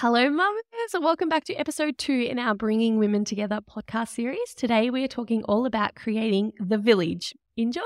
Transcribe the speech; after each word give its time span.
Hello, 0.00 0.30
mamas. 0.30 0.62
And 0.94 1.04
welcome 1.04 1.28
back 1.28 1.44
to 1.44 1.54
episode 1.56 1.98
two 1.98 2.26
in 2.30 2.38
our 2.38 2.54
Bringing 2.54 2.98
Women 2.98 3.22
Together 3.26 3.60
podcast 3.60 4.08
series. 4.08 4.54
Today, 4.54 4.88
we 4.88 5.04
are 5.04 5.08
talking 5.08 5.44
all 5.44 5.66
about 5.66 5.94
creating 5.94 6.54
the 6.58 6.78
village. 6.78 7.34
Enjoy. 7.58 7.82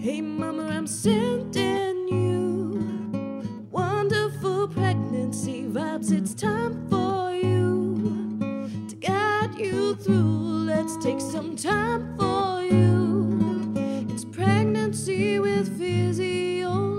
Hey, 0.00 0.20
mama, 0.20 0.66
I'm 0.66 0.88
sending 0.88 2.08
you 2.08 3.68
wonderful 3.70 4.66
pregnancy 4.66 5.66
vibes. 5.68 6.10
It's 6.10 6.34
time 6.34 6.88
for 6.90 7.32
you 7.32 8.68
to 8.88 8.96
guide 8.96 9.56
you 9.56 9.94
through. 9.94 10.64
Let's 10.66 10.96
take 10.96 11.20
some 11.20 11.54
time 11.54 12.18
for 12.18 12.64
you. 12.64 13.72
It's 14.08 14.24
pregnancy 14.24 15.38
with 15.38 15.78
Physio 15.78 16.89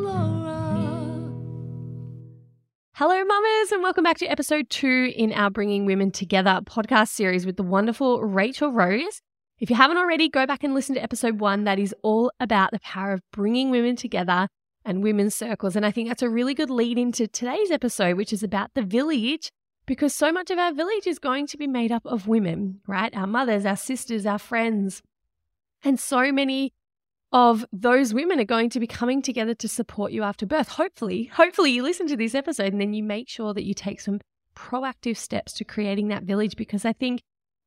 Hello, 3.04 3.20
mamas, 3.24 3.72
and 3.72 3.82
welcome 3.82 4.04
back 4.04 4.20
to 4.20 4.28
episode 4.28 4.70
two 4.70 5.12
in 5.16 5.34
our 5.34 5.50
Bringing 5.50 5.88
Women 5.88 6.12
Together 6.12 6.60
podcast 6.64 7.08
series 7.08 7.48
with 7.48 7.58
the 7.58 7.64
wonderful 7.64 8.22
Rachael 8.22 8.72
Rose. 8.72 9.24
If 9.58 9.72
you 9.72 9.76
haven't 9.76 9.98
already, 9.98 10.30
go 10.30 10.46
back 10.46 10.64
and 10.64 10.76
listen 10.76 10.94
to 10.94 11.02
episode 11.02 11.40
one. 11.40 11.64
That 11.64 11.80
is 11.80 11.96
all 12.04 12.32
about 12.40 12.70
the 12.70 12.80
power 12.82 13.12
of 13.12 13.24
bringing 13.34 13.72
women 13.72 13.96
together 13.96 14.50
and 14.86 15.02
women's 15.02 15.34
circles. 15.34 15.76
And 15.76 15.84
I 15.84 15.90
think 15.90 16.10
that's 16.10 16.22
a 16.22 16.30
really 16.30 16.54
good 16.54 16.70
lead 16.70 17.00
into 17.00 17.28
today's 17.28 17.72
episode, 17.72 18.18
which 18.18 18.32
is 18.32 18.44
about 18.44 18.70
the 18.76 18.84
village, 18.84 19.50
because 19.88 20.14
so 20.14 20.32
much 20.32 20.52
of 20.52 20.60
our 20.60 20.72
village 20.72 21.08
is 21.08 21.18
going 21.18 21.48
to 21.48 21.58
be 21.58 21.66
made 21.66 21.92
up 21.92 22.06
of 22.06 22.28
women, 22.28 22.82
right? 22.86 23.12
Our 23.16 23.26
mothers, 23.26 23.66
our 23.66 23.78
sisters, 23.78 24.28
our 24.28 24.38
friends. 24.38 25.02
And 25.84 26.00
so 26.00 26.32
many 26.32 26.72
of 27.32 27.66
those 27.72 28.14
women 28.14 28.40
are 28.40 28.46
going 28.46 28.70
to 28.70 28.80
be 28.80 28.88
coming 28.88 29.22
together 29.22 29.54
to 29.56 29.68
support 29.68 30.12
you 30.12 30.24
after 30.24 30.46
birth. 30.46 30.68
Hopefully, 30.70 31.26
hopefully 31.26 31.72
you 31.72 31.84
listen 31.84 32.08
to 32.08 32.18
this 32.18 32.36
episode 32.36 32.74
and 32.74 32.82
then 32.82 32.94
you 32.94 33.04
make 33.04 33.30
sure 33.30 33.54
that 33.54 33.64
you 33.64 33.74
take 33.74 34.02
some 34.02 34.20
proactive 34.56 35.18
steps 35.18 35.54
to 35.54 35.64
creating 35.64 36.10
that 36.10 36.24
village 36.24 36.56
because 36.56 36.84
I 36.84 36.94
think 36.94 37.22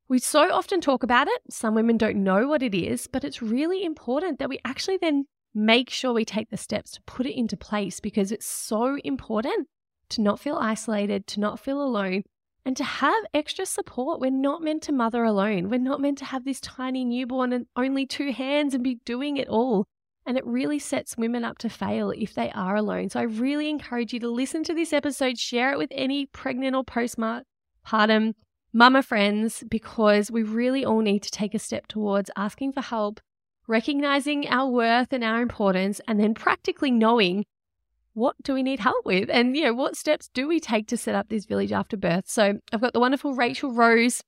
we 0.08 0.18
so 0.18 0.52
often 0.52 0.80
talk 0.80 1.02
about 1.02 1.28
it. 1.28 1.42
Some 1.50 1.74
women 1.74 1.96
don't 1.96 2.22
know 2.22 2.46
what 2.46 2.62
it 2.62 2.74
is, 2.74 3.06
but 3.06 3.24
it's 3.24 3.40
really 3.40 3.84
important 3.84 4.38
that 4.38 4.50
we 4.50 4.58
actually 4.64 4.98
then 4.98 5.24
make 5.54 5.88
sure 5.88 6.12
we 6.12 6.24
take 6.24 6.50
the 6.50 6.56
steps 6.56 6.90
to 6.92 7.02
put 7.02 7.26
it 7.26 7.38
into 7.38 7.56
place 7.56 8.00
because 8.00 8.32
it's 8.32 8.46
so 8.46 8.98
important 9.04 9.68
to 10.10 10.20
not 10.20 10.40
feel 10.40 10.56
isolated, 10.56 11.26
to 11.28 11.40
not 11.40 11.58
feel 11.58 11.80
alone, 11.80 12.22
and 12.64 12.76
to 12.76 12.84
have 12.84 13.24
extra 13.32 13.66
support. 13.66 14.20
We're 14.20 14.30
not 14.30 14.62
meant 14.62 14.82
to 14.84 14.92
mother 14.92 15.24
alone. 15.24 15.68
We're 15.68 15.78
not 15.78 16.00
meant 16.00 16.18
to 16.18 16.24
have 16.24 16.44
this 16.44 16.60
tiny 16.60 17.04
newborn 17.04 17.52
and 17.52 17.66
only 17.76 18.06
two 18.06 18.32
hands 18.32 18.74
and 18.74 18.82
be 18.82 19.00
doing 19.04 19.36
it 19.36 19.48
all. 19.48 19.84
And 20.26 20.38
it 20.38 20.46
really 20.46 20.78
sets 20.78 21.18
women 21.18 21.44
up 21.44 21.58
to 21.58 21.68
fail 21.68 22.10
if 22.10 22.34
they 22.34 22.50
are 22.52 22.76
alone. 22.76 23.10
So 23.10 23.20
I 23.20 23.24
really 23.24 23.68
encourage 23.68 24.14
you 24.14 24.20
to 24.20 24.30
listen 24.30 24.64
to 24.64 24.74
this 24.74 24.94
episode, 24.94 25.38
share 25.38 25.72
it 25.72 25.78
with 25.78 25.90
any 25.92 26.24
pregnant 26.24 26.74
or 26.74 26.84
postpartum 26.84 28.32
mama 28.72 29.02
friends, 29.02 29.62
because 29.68 30.30
we 30.30 30.42
really 30.42 30.84
all 30.84 31.00
need 31.00 31.22
to 31.24 31.30
take 31.30 31.54
a 31.54 31.58
step 31.58 31.86
towards 31.86 32.30
asking 32.36 32.72
for 32.72 32.80
help, 32.80 33.20
recognizing 33.68 34.48
our 34.48 34.70
worth 34.70 35.12
and 35.12 35.22
our 35.22 35.42
importance, 35.42 36.00
and 36.08 36.18
then 36.18 36.32
practically 36.32 36.90
knowing 36.90 37.44
what 38.14 38.36
do 38.42 38.54
we 38.54 38.62
need 38.62 38.80
help 38.80 39.04
with? 39.04 39.28
And 39.30 39.56
you 39.56 39.64
know 39.64 39.74
what 39.74 39.96
steps 39.96 40.30
do 40.32 40.48
we 40.48 40.60
take 40.60 40.86
to 40.88 40.96
set 40.96 41.14
up 41.14 41.28
this 41.28 41.44
village 41.44 41.72
after 41.72 41.96
birth? 41.96 42.24
So 42.26 42.58
i've 42.72 42.80
got 42.80 42.92
the 42.92 43.00
wonderful 43.00 43.34
rachael 43.34 43.72
rose 43.72 44.22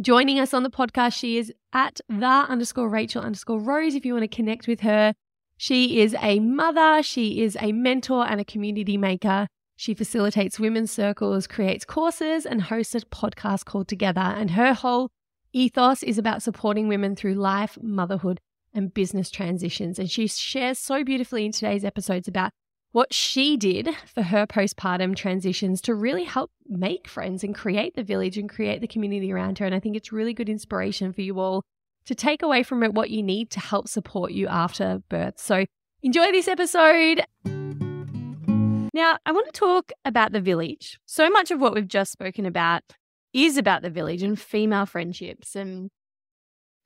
joining 0.00 0.38
us 0.38 0.54
on 0.54 0.62
the 0.62 0.70
podcast. 0.70 1.14
She 1.14 1.38
is 1.38 1.52
at 1.72 2.00
the 2.08 2.26
underscore 2.26 2.88
rachael 2.88 3.22
underscore 3.22 3.58
rose 3.58 3.94
if 3.94 4.04
you 4.04 4.12
want 4.12 4.30
to 4.30 4.36
connect 4.36 4.68
with 4.68 4.80
her. 4.80 5.14
She 5.56 6.00
is 6.00 6.14
a 6.20 6.38
mother. 6.40 7.02
She 7.02 7.42
is 7.42 7.56
a 7.60 7.72
mentor 7.72 8.26
and 8.26 8.40
a 8.40 8.44
community 8.44 8.98
maker. 8.98 9.48
She 9.76 9.94
facilitates 9.94 10.60
women's 10.60 10.90
circles 10.90 11.46
creates 11.46 11.84
courses 11.84 12.46
and 12.46 12.62
hosts 12.62 12.94
a 12.94 13.00
podcast 13.00 13.64
called 13.64 13.88
together. 13.88 14.20
And 14.20 14.50
her 14.52 14.74
whole 14.74 15.10
ethos 15.52 16.02
is 16.02 16.18
about 16.18 16.42
supporting 16.42 16.88
women 16.88 17.16
through 17.16 17.34
life 17.34 17.78
motherhood 17.82 18.40
and 18.74 18.92
business 18.92 19.30
transitions. 19.30 19.98
And 19.98 20.10
she 20.10 20.26
shares 20.26 20.78
so 20.78 21.04
beautifully 21.04 21.46
in 21.46 21.52
today's 21.52 21.84
episodes 21.84 22.28
about 22.28 22.52
what 22.96 23.12
she 23.12 23.58
did 23.58 23.90
for 24.06 24.22
her 24.22 24.46
postpartum 24.46 25.14
transitions 25.14 25.82
to 25.82 25.94
really 25.94 26.24
help 26.24 26.50
make 26.66 27.06
friends 27.06 27.44
and 27.44 27.54
create 27.54 27.94
the 27.94 28.02
village 28.02 28.38
and 28.38 28.48
create 28.48 28.80
the 28.80 28.86
community 28.86 29.30
around 29.30 29.58
her. 29.58 29.66
And 29.66 29.74
I 29.74 29.80
think 29.80 29.98
it's 29.98 30.12
really 30.12 30.32
good 30.32 30.48
inspiration 30.48 31.12
for 31.12 31.20
you 31.20 31.38
all 31.38 31.62
to 32.06 32.14
take 32.14 32.40
away 32.40 32.62
from 32.62 32.82
it 32.82 32.94
what 32.94 33.10
you 33.10 33.22
need 33.22 33.50
to 33.50 33.60
help 33.60 33.86
support 33.86 34.32
you 34.32 34.48
after 34.48 35.02
birth. 35.10 35.38
So 35.38 35.66
enjoy 36.02 36.32
this 36.32 36.48
episode. 36.48 37.22
Now, 37.44 39.18
I 39.26 39.32
want 39.32 39.44
to 39.44 39.52
talk 39.52 39.92
about 40.06 40.32
the 40.32 40.40
village. 40.40 40.98
So 41.04 41.28
much 41.28 41.50
of 41.50 41.60
what 41.60 41.74
we've 41.74 41.86
just 41.86 42.12
spoken 42.12 42.46
about 42.46 42.82
is 43.34 43.58
about 43.58 43.82
the 43.82 43.90
village 43.90 44.22
and 44.22 44.40
female 44.40 44.86
friendships 44.86 45.54
and 45.54 45.90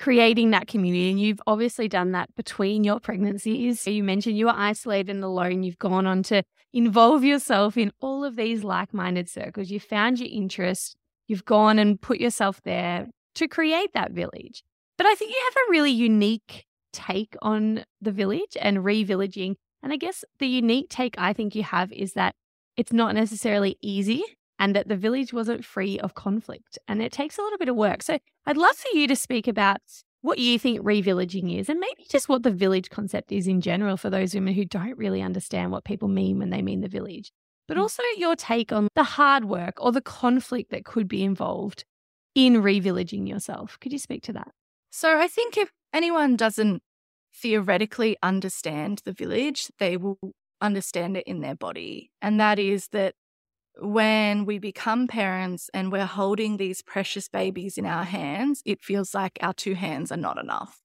creating 0.01 0.51
that 0.51 0.67
community. 0.67 1.11
And 1.11 1.21
you've 1.21 1.43
obviously 1.47 1.87
done 1.87 2.13
that 2.13 2.35
between 2.35 2.83
your 2.83 2.99
pregnancies. 2.99 3.87
You 3.87 4.03
mentioned 4.03 4.37
you 4.37 4.47
were 4.47 4.55
isolated 4.57 5.15
and 5.15 5.23
alone. 5.23 5.63
You've 5.63 5.79
gone 5.79 6.07
on 6.07 6.23
to 6.25 6.43
involve 6.73 7.23
yourself 7.23 7.77
in 7.77 7.93
all 8.01 8.25
of 8.25 8.35
these 8.35 8.65
like 8.65 8.95
minded 8.95 9.29
circles. 9.29 9.71
You 9.71 9.79
found 9.79 10.19
your 10.19 10.31
interest. 10.33 10.97
You've 11.29 11.45
gone 11.45 11.79
and 11.79 12.01
put 12.01 12.19
yourself 12.19 12.63
there 12.65 13.09
to 13.35 13.47
create 13.47 13.93
that 13.93 14.13
village. 14.13 14.65
But 14.97 15.07
I 15.07 15.15
think 15.15 15.33
you 15.33 15.43
have 15.45 15.57
a 15.57 15.71
really 15.71 15.93
unique 15.93 16.65
take 16.93 17.37
on 17.43 17.85
the 18.01 18.11
village 18.11 18.57
and 18.61 18.79
revillaging. 18.79 19.55
And 19.83 19.93
I 19.93 19.97
guess 19.97 20.25
the 20.39 20.49
unique 20.49 20.89
take 20.89 21.15
I 21.19 21.35
think 21.35 21.55
you 21.55 21.63
have 21.63 21.93
is 21.93 22.15
that 22.15 22.35
it's 22.77 22.93
not 22.93 23.15
necessarily 23.15 23.77
easy 23.83 24.25
and 24.61 24.77
that 24.77 24.87
the 24.87 24.97
village 24.97 25.33
wasn't 25.33 25.65
free 25.65 25.99
of 25.99 26.15
conflict. 26.15 26.79
And 26.87 27.03
it 27.03 27.11
takes 27.11 27.39
a 27.39 27.43
little 27.43 27.59
bit 27.59 27.69
of 27.69 27.75
work. 27.75 28.03
So 28.03 28.19
I'd 28.47 28.57
love 28.57 28.77
for 28.77 28.97
you 28.97 29.09
to 29.09 29.17
speak 29.17 29.49
about 29.49 29.81
what 30.21 30.39
you 30.39 30.59
think 30.59 30.81
revillaging 30.81 31.59
is 31.59 31.69
and 31.71 31.81
maybe 31.81 32.05
just 32.11 32.29
what 32.29 32.43
the 32.43 32.51
village 32.51 32.91
concept 32.91 33.33
is 33.33 33.49
in 33.49 33.63
general 33.63 33.97
for 33.97 34.11
those 34.11 34.35
women 34.35 34.53
who 34.55 34.67
don't 34.67 34.99
really 34.99 35.23
understand 35.23 35.73
what 35.73 35.85
people 35.85 36.09
mean 36.09 36.39
when 36.39 36.51
they 36.51 36.61
mean 36.61 36.83
the 36.83 36.89
village. 36.89 37.33
But 37.67 37.79
Mm. 37.79 37.81
also 37.83 38.03
your 38.19 38.37
take 38.37 38.71
on 38.71 38.89
the 38.95 39.03
hard 39.03 39.47
work 39.47 39.75
or 39.79 39.93
the 39.93 40.03
conflict 40.03 40.71
that 40.71 40.85
could 40.85 41.09
be 41.09 41.25
involved 41.25 41.85
in 42.35 42.57
revillaging 42.57 43.27
yourself. 43.27 43.79
Could 43.81 43.93
you 43.93 43.99
speak 43.99 44.23
to 44.25 44.33
that? 44.35 44.49
So 44.91 45.19
I 45.19 45.27
think 45.27 45.57
if 45.57 45.71
anyone 45.95 46.37
doesn't 46.37 46.83
theoretically 47.35 48.17
understand 48.23 49.01
the 49.05 49.13
village, 49.13 49.69
they 49.79 49.97
will 49.97 50.19
understand 50.61 51.17
it 51.17 51.25
in 51.27 51.41
their 51.41 51.55
body. 51.55 52.11
And 52.21 52.39
that 52.39 52.59
is 52.59 52.89
that 52.89 53.15
when 53.79 54.45
we 54.45 54.59
become 54.59 55.07
parents 55.07 55.71
and 55.73 55.93
we're 55.93 56.07
holding 56.07 56.57
these 56.57 56.83
precious 56.83 57.29
babies 57.29 57.79
in 57.79 57.87
our 57.87 58.05
hands, 58.05 58.63
it 58.65 58.83
feels 58.83 59.15
like 59.15 59.39
our 59.41 59.55
two 59.55 59.75
hands 59.75 60.13
are 60.13 60.17
not 60.17 60.39
enough. 60.39 60.81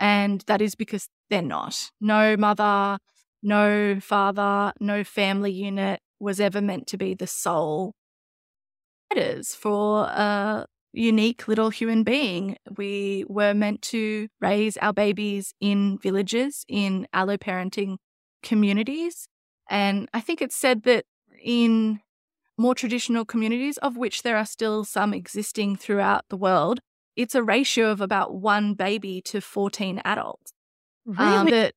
And 0.00 0.42
that 0.46 0.60
is 0.60 0.74
because 0.74 1.08
they're 1.30 1.42
not. 1.42 1.90
No 2.00 2.36
mother, 2.36 2.98
no 3.42 4.00
father, 4.00 4.72
no 4.80 5.04
family 5.04 5.52
unit 5.52 6.00
was 6.18 6.40
ever 6.40 6.60
meant 6.60 6.86
to 6.88 6.96
be 6.96 7.14
the 7.14 7.26
sole 7.26 7.92
providers 9.10 9.54
for 9.54 10.04
a 10.04 10.66
unique 10.92 11.48
little 11.48 11.70
human 11.70 12.02
being. 12.02 12.56
We 12.76 13.24
were 13.28 13.54
meant 13.54 13.82
to 13.82 14.28
raise 14.40 14.76
our 14.78 14.92
babies 14.92 15.54
in 15.60 15.98
villages, 15.98 16.64
in 16.68 17.06
alloparenting 17.14 17.96
communities. 18.42 19.28
And 19.68 20.08
I 20.12 20.20
think 20.20 20.42
it's 20.42 20.56
said 20.56 20.82
that 20.84 21.04
in 21.42 22.00
more 22.56 22.74
traditional 22.74 23.24
communities, 23.24 23.78
of 23.78 23.96
which 23.96 24.22
there 24.22 24.36
are 24.36 24.46
still 24.46 24.84
some 24.84 25.12
existing 25.12 25.76
throughout 25.76 26.24
the 26.28 26.36
world, 26.36 26.80
it's 27.16 27.34
a 27.34 27.42
ratio 27.42 27.90
of 27.90 28.00
about 28.00 28.34
one 28.34 28.74
baby 28.74 29.20
to 29.22 29.40
14 29.40 30.00
adults. 30.04 30.52
Um, 31.16 31.50
that 31.50 31.74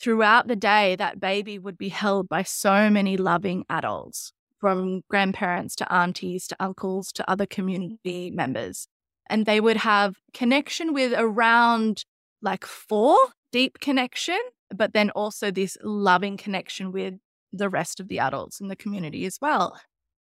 throughout 0.00 0.46
the 0.48 0.56
day, 0.56 0.96
that 0.96 1.20
baby 1.20 1.58
would 1.58 1.78
be 1.78 1.88
held 1.88 2.28
by 2.28 2.42
so 2.42 2.90
many 2.90 3.16
loving 3.16 3.64
adults, 3.68 4.32
from 4.58 5.02
grandparents 5.08 5.74
to 5.76 5.92
aunties 5.92 6.46
to 6.46 6.56
uncles 6.60 7.12
to 7.12 7.28
other 7.28 7.46
community 7.46 8.30
members. 8.30 8.86
And 9.28 9.46
they 9.46 9.60
would 9.60 9.78
have 9.78 10.16
connection 10.32 10.92
with 10.92 11.12
around 11.16 12.04
like 12.42 12.64
four 12.64 13.16
deep 13.50 13.80
connection, 13.80 14.38
but 14.74 14.92
then 14.92 15.10
also 15.10 15.50
this 15.50 15.76
loving 15.82 16.36
connection 16.36 16.92
with 16.92 17.14
the 17.52 17.68
rest 17.68 18.00
of 18.00 18.08
the 18.08 18.18
adults 18.18 18.60
in 18.60 18.68
the 18.68 18.76
community 18.76 19.26
as 19.26 19.38
well. 19.40 19.78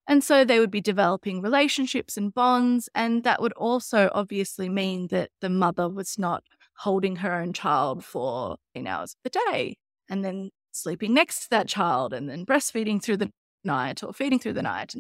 And 0.09 0.23
so 0.23 0.45
they 0.45 0.61
would 0.61 0.71
be 0.71 0.81
developing 0.81 1.43
relationships 1.43 2.17
and 2.17 2.33
bonds. 2.33 2.89
And 2.95 3.25
that 3.25 3.43
would 3.43 3.53
also 3.55 4.11
obviously 4.15 4.69
mean 4.69 5.09
that 5.09 5.31
the 5.41 5.49
mother 5.49 5.89
was 5.89 6.19
not 6.19 6.45
holding 6.79 7.17
her 7.17 7.35
own 7.35 7.53
child 7.53 8.05
for 8.05 8.57
10 8.75 8.87
hours 8.87 9.15
of 9.15 9.33
the 9.33 9.41
day 9.51 9.77
and 10.09 10.25
then 10.25 10.51
sleeping 10.73 11.15
next 11.15 11.45
to 11.45 11.51
that 11.51 11.69
child 11.69 12.13
and 12.13 12.29
then 12.29 12.45
breastfeeding 12.47 13.03
through 13.03 13.17
the 13.17 13.33
night 13.65 14.03
or 14.03 14.13
feeding 14.13 14.39
through 14.39 14.53
the 14.53 14.63
night. 14.63 14.95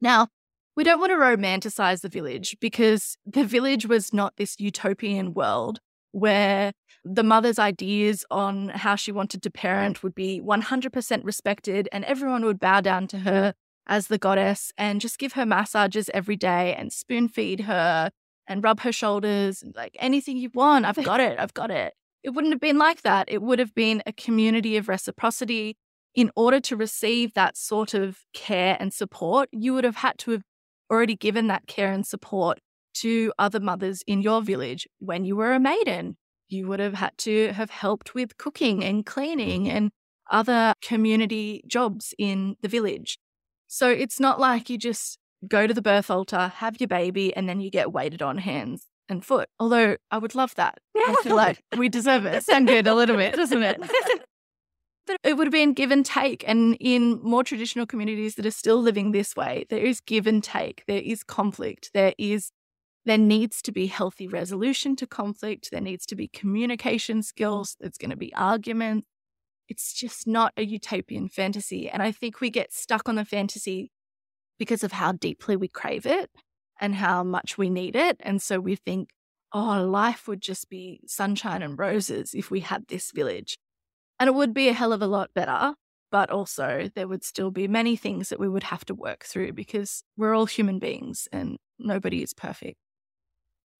Now, 0.00 0.28
we 0.74 0.84
don't 0.84 1.00
want 1.00 1.12
to 1.12 1.16
romanticize 1.16 2.00
the 2.00 2.08
village 2.08 2.56
because 2.60 3.16
the 3.26 3.44
village 3.44 3.86
was 3.86 4.12
not 4.12 4.36
this 4.36 4.56
utopian 4.58 5.34
world 5.34 5.80
where 6.12 6.72
the 7.04 7.22
mother's 7.22 7.58
ideas 7.58 8.24
on 8.30 8.68
how 8.70 8.96
she 8.96 9.12
wanted 9.12 9.42
to 9.42 9.50
parent 9.50 10.02
would 10.02 10.14
be 10.14 10.40
100% 10.40 11.24
respected 11.24 11.88
and 11.92 12.04
everyone 12.04 12.44
would 12.44 12.58
bow 12.58 12.80
down 12.80 13.06
to 13.08 13.18
her 13.20 13.54
as 13.86 14.06
the 14.06 14.18
goddess 14.18 14.72
and 14.78 15.00
just 15.00 15.18
give 15.18 15.32
her 15.34 15.46
massages 15.46 16.10
every 16.14 16.36
day 16.36 16.74
and 16.74 16.92
spoon 16.92 17.28
feed 17.28 17.60
her 17.60 18.10
and 18.46 18.64
rub 18.64 18.80
her 18.80 18.92
shoulders, 18.92 19.64
like 19.74 19.96
anything 19.98 20.36
you 20.36 20.50
want. 20.54 20.84
I've 20.84 21.02
got 21.02 21.20
it. 21.20 21.38
I've 21.38 21.54
got 21.54 21.70
it. 21.70 21.94
It 22.22 22.30
wouldn't 22.30 22.52
have 22.52 22.60
been 22.60 22.78
like 22.78 23.02
that. 23.02 23.28
It 23.28 23.42
would 23.42 23.58
have 23.58 23.74
been 23.74 24.02
a 24.06 24.12
community 24.12 24.76
of 24.76 24.88
reciprocity. 24.88 25.76
In 26.14 26.30
order 26.36 26.60
to 26.60 26.76
receive 26.76 27.32
that 27.34 27.56
sort 27.56 27.94
of 27.94 28.18
care 28.34 28.76
and 28.78 28.92
support, 28.92 29.48
you 29.50 29.72
would 29.72 29.84
have 29.84 29.96
had 29.96 30.18
to 30.18 30.32
have 30.32 30.42
already 30.90 31.16
given 31.16 31.46
that 31.46 31.66
care 31.66 31.90
and 31.90 32.06
support 32.06 32.58
to 32.94 33.32
other 33.38 33.60
mothers 33.60 34.02
in 34.06 34.20
your 34.20 34.42
village 34.42 34.86
when 34.98 35.24
you 35.24 35.36
were 35.36 35.52
a 35.52 35.60
maiden. 35.60 36.16
You 36.48 36.68
would 36.68 36.80
have 36.80 36.94
had 36.94 37.16
to 37.18 37.52
have 37.52 37.70
helped 37.70 38.14
with 38.14 38.36
cooking 38.36 38.84
and 38.84 39.06
cleaning 39.06 39.70
and 39.70 39.90
other 40.30 40.74
community 40.82 41.62
jobs 41.66 42.14
in 42.18 42.56
the 42.60 42.68
village. 42.68 43.18
So 43.74 43.88
it's 43.88 44.20
not 44.20 44.38
like 44.38 44.68
you 44.68 44.76
just 44.76 45.18
go 45.48 45.66
to 45.66 45.72
the 45.72 45.80
birth 45.80 46.10
altar, 46.10 46.52
have 46.56 46.78
your 46.78 46.88
baby, 46.88 47.34
and 47.34 47.48
then 47.48 47.62
you 47.62 47.70
get 47.70 47.90
waited 47.90 48.20
on 48.20 48.36
hands 48.36 48.86
and 49.08 49.24
foot. 49.24 49.48
Although 49.58 49.96
I 50.10 50.18
would 50.18 50.34
love 50.34 50.54
that. 50.56 50.76
I 50.94 51.16
feel 51.22 51.36
like 51.36 51.62
we 51.78 51.88
deserve 51.88 52.26
it. 52.26 52.44
Sound 52.44 52.68
good 52.68 52.86
a 52.86 52.94
little 52.94 53.16
bit, 53.16 53.34
doesn't 53.34 53.62
it? 53.62 53.80
but 55.06 55.16
it 55.24 55.38
would 55.38 55.46
have 55.46 55.52
been 55.52 55.72
give 55.72 55.90
and 55.90 56.04
take. 56.04 56.46
And 56.46 56.76
in 56.80 57.18
more 57.22 57.42
traditional 57.42 57.86
communities 57.86 58.34
that 58.34 58.44
are 58.44 58.50
still 58.50 58.76
living 58.76 59.12
this 59.12 59.34
way, 59.34 59.64
there 59.70 59.82
is 59.82 60.02
give 60.02 60.26
and 60.26 60.44
take. 60.44 60.84
There 60.86 61.00
is 61.00 61.22
conflict. 61.22 61.92
There 61.94 62.12
is 62.18 62.50
there 63.06 63.16
needs 63.16 63.62
to 63.62 63.72
be 63.72 63.86
healthy 63.86 64.28
resolution 64.28 64.96
to 64.96 65.06
conflict. 65.06 65.70
There 65.70 65.80
needs 65.80 66.04
to 66.06 66.14
be 66.14 66.28
communication 66.28 67.22
skills. 67.22 67.74
There's 67.80 67.96
going 67.96 68.10
to 68.10 68.16
be 68.16 68.34
arguments. 68.34 69.06
It's 69.72 69.94
just 69.94 70.26
not 70.26 70.52
a 70.58 70.66
utopian 70.66 71.30
fantasy. 71.30 71.88
And 71.88 72.02
I 72.02 72.12
think 72.12 72.42
we 72.42 72.50
get 72.50 72.74
stuck 72.74 73.08
on 73.08 73.14
the 73.14 73.24
fantasy 73.24 73.90
because 74.58 74.84
of 74.84 74.92
how 74.92 75.12
deeply 75.12 75.56
we 75.56 75.66
crave 75.66 76.04
it 76.04 76.30
and 76.78 76.94
how 76.94 77.24
much 77.24 77.56
we 77.56 77.70
need 77.70 77.96
it. 77.96 78.18
And 78.20 78.42
so 78.42 78.60
we 78.60 78.76
think, 78.76 79.08
oh, 79.50 79.82
life 79.82 80.28
would 80.28 80.42
just 80.42 80.68
be 80.68 81.00
sunshine 81.06 81.62
and 81.62 81.78
roses 81.78 82.34
if 82.34 82.50
we 82.50 82.60
had 82.60 82.88
this 82.88 83.12
village. 83.12 83.56
And 84.20 84.28
it 84.28 84.34
would 84.34 84.52
be 84.52 84.68
a 84.68 84.74
hell 84.74 84.92
of 84.92 85.00
a 85.00 85.06
lot 85.06 85.30
better. 85.34 85.72
But 86.10 86.28
also, 86.28 86.90
there 86.94 87.08
would 87.08 87.24
still 87.24 87.50
be 87.50 87.66
many 87.66 87.96
things 87.96 88.28
that 88.28 88.38
we 88.38 88.50
would 88.50 88.64
have 88.64 88.84
to 88.84 88.94
work 88.94 89.24
through 89.24 89.54
because 89.54 90.04
we're 90.18 90.34
all 90.34 90.44
human 90.44 90.78
beings 90.78 91.28
and 91.32 91.56
nobody 91.78 92.22
is 92.22 92.34
perfect. 92.34 92.76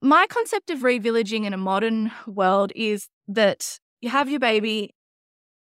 My 0.01 0.27
concept 0.27 0.71
of 0.71 0.79
revillaging 0.79 1.45
in 1.45 1.53
a 1.53 1.59
modern 1.59 2.13
world 2.27 2.73
is 2.75 3.09
that 3.29 3.79
you 4.01 4.09
have 4.09 4.31
your 4.31 4.41
baby, 4.41 4.95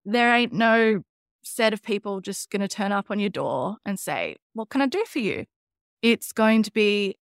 there 0.04 0.34
ain't 0.34 0.52
no 0.52 1.02
set 1.44 1.72
of 1.72 1.82
people 1.82 2.20
just 2.20 2.50
going 2.50 2.60
to 2.60 2.68
turn 2.68 2.92
up 2.92 3.10
on 3.10 3.18
your 3.18 3.30
door 3.30 3.76
and 3.84 3.98
say, 3.98 4.36
What 4.54 4.70
can 4.70 4.80
I 4.80 4.86
do 4.86 5.04
for 5.06 5.18
you? 5.18 5.44
It's 6.00 6.32
going 6.32 6.62
to 6.64 6.72
be 6.72 7.16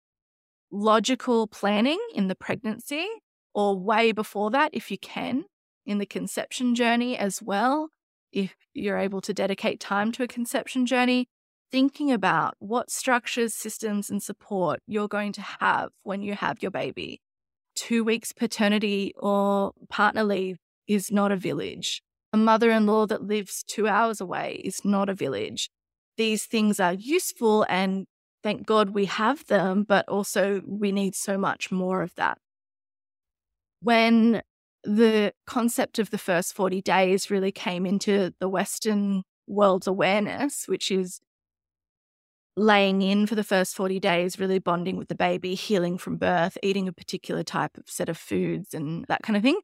logical 0.70 1.46
planning 1.46 1.98
in 2.14 2.28
the 2.28 2.34
pregnancy 2.34 3.06
or 3.54 3.78
way 3.78 4.12
before 4.12 4.50
that, 4.50 4.70
if 4.72 4.90
you 4.90 4.98
can, 4.98 5.44
in 5.84 5.98
the 5.98 6.06
conception 6.06 6.74
journey 6.74 7.16
as 7.16 7.42
well. 7.42 7.88
If 8.32 8.54
you're 8.74 8.98
able 8.98 9.20
to 9.22 9.34
dedicate 9.34 9.80
time 9.80 10.12
to 10.12 10.22
a 10.22 10.28
conception 10.28 10.86
journey, 10.86 11.28
thinking 11.70 12.12
about 12.12 12.54
what 12.58 12.90
structures, 12.90 13.54
systems, 13.54 14.10
and 14.10 14.22
support 14.22 14.80
you're 14.86 15.08
going 15.08 15.32
to 15.32 15.42
have 15.60 15.90
when 16.02 16.22
you 16.22 16.34
have 16.34 16.62
your 16.62 16.70
baby. 16.70 17.20
Two 17.74 18.04
weeks 18.04 18.32
paternity 18.32 19.12
or 19.16 19.72
partner 19.88 20.22
leave 20.22 20.58
is 20.86 21.10
not 21.10 21.32
a 21.32 21.36
village. 21.36 22.02
A 22.32 22.36
mother 22.36 22.70
in 22.70 22.86
law 22.86 23.06
that 23.06 23.24
lives 23.24 23.64
two 23.66 23.88
hours 23.88 24.20
away 24.20 24.60
is 24.64 24.84
not 24.84 25.08
a 25.08 25.14
village. 25.14 25.68
These 26.16 26.44
things 26.44 26.78
are 26.78 26.92
useful 26.92 27.66
and 27.68 28.06
thank 28.42 28.66
God 28.66 28.90
we 28.90 29.06
have 29.06 29.46
them, 29.46 29.84
but 29.84 30.08
also 30.08 30.62
we 30.66 30.92
need 30.92 31.14
so 31.14 31.36
much 31.36 31.72
more 31.72 32.02
of 32.02 32.14
that. 32.14 32.38
When 33.82 34.42
the 34.84 35.32
concept 35.46 35.98
of 35.98 36.10
the 36.10 36.18
first 36.18 36.54
40 36.54 36.82
days 36.82 37.30
really 37.30 37.52
came 37.52 37.84
into 37.84 38.32
the 38.38 38.48
Western 38.48 39.24
world's 39.46 39.86
awareness, 39.86 40.68
which 40.68 40.90
is 40.90 41.20
laying 42.56 43.02
in 43.02 43.26
for 43.26 43.34
the 43.34 43.44
first 43.44 43.74
40 43.74 43.98
days, 44.00 44.38
really 44.38 44.58
bonding 44.58 44.96
with 44.96 45.08
the 45.08 45.14
baby, 45.14 45.54
healing 45.54 45.98
from 45.98 46.16
birth, 46.16 46.56
eating 46.62 46.88
a 46.88 46.92
particular 46.92 47.42
type 47.42 47.76
of 47.76 47.84
set 47.88 48.08
of 48.08 48.16
foods, 48.18 48.74
and 48.74 49.04
that 49.08 49.22
kind 49.22 49.36
of 49.36 49.42
thing. 49.42 49.60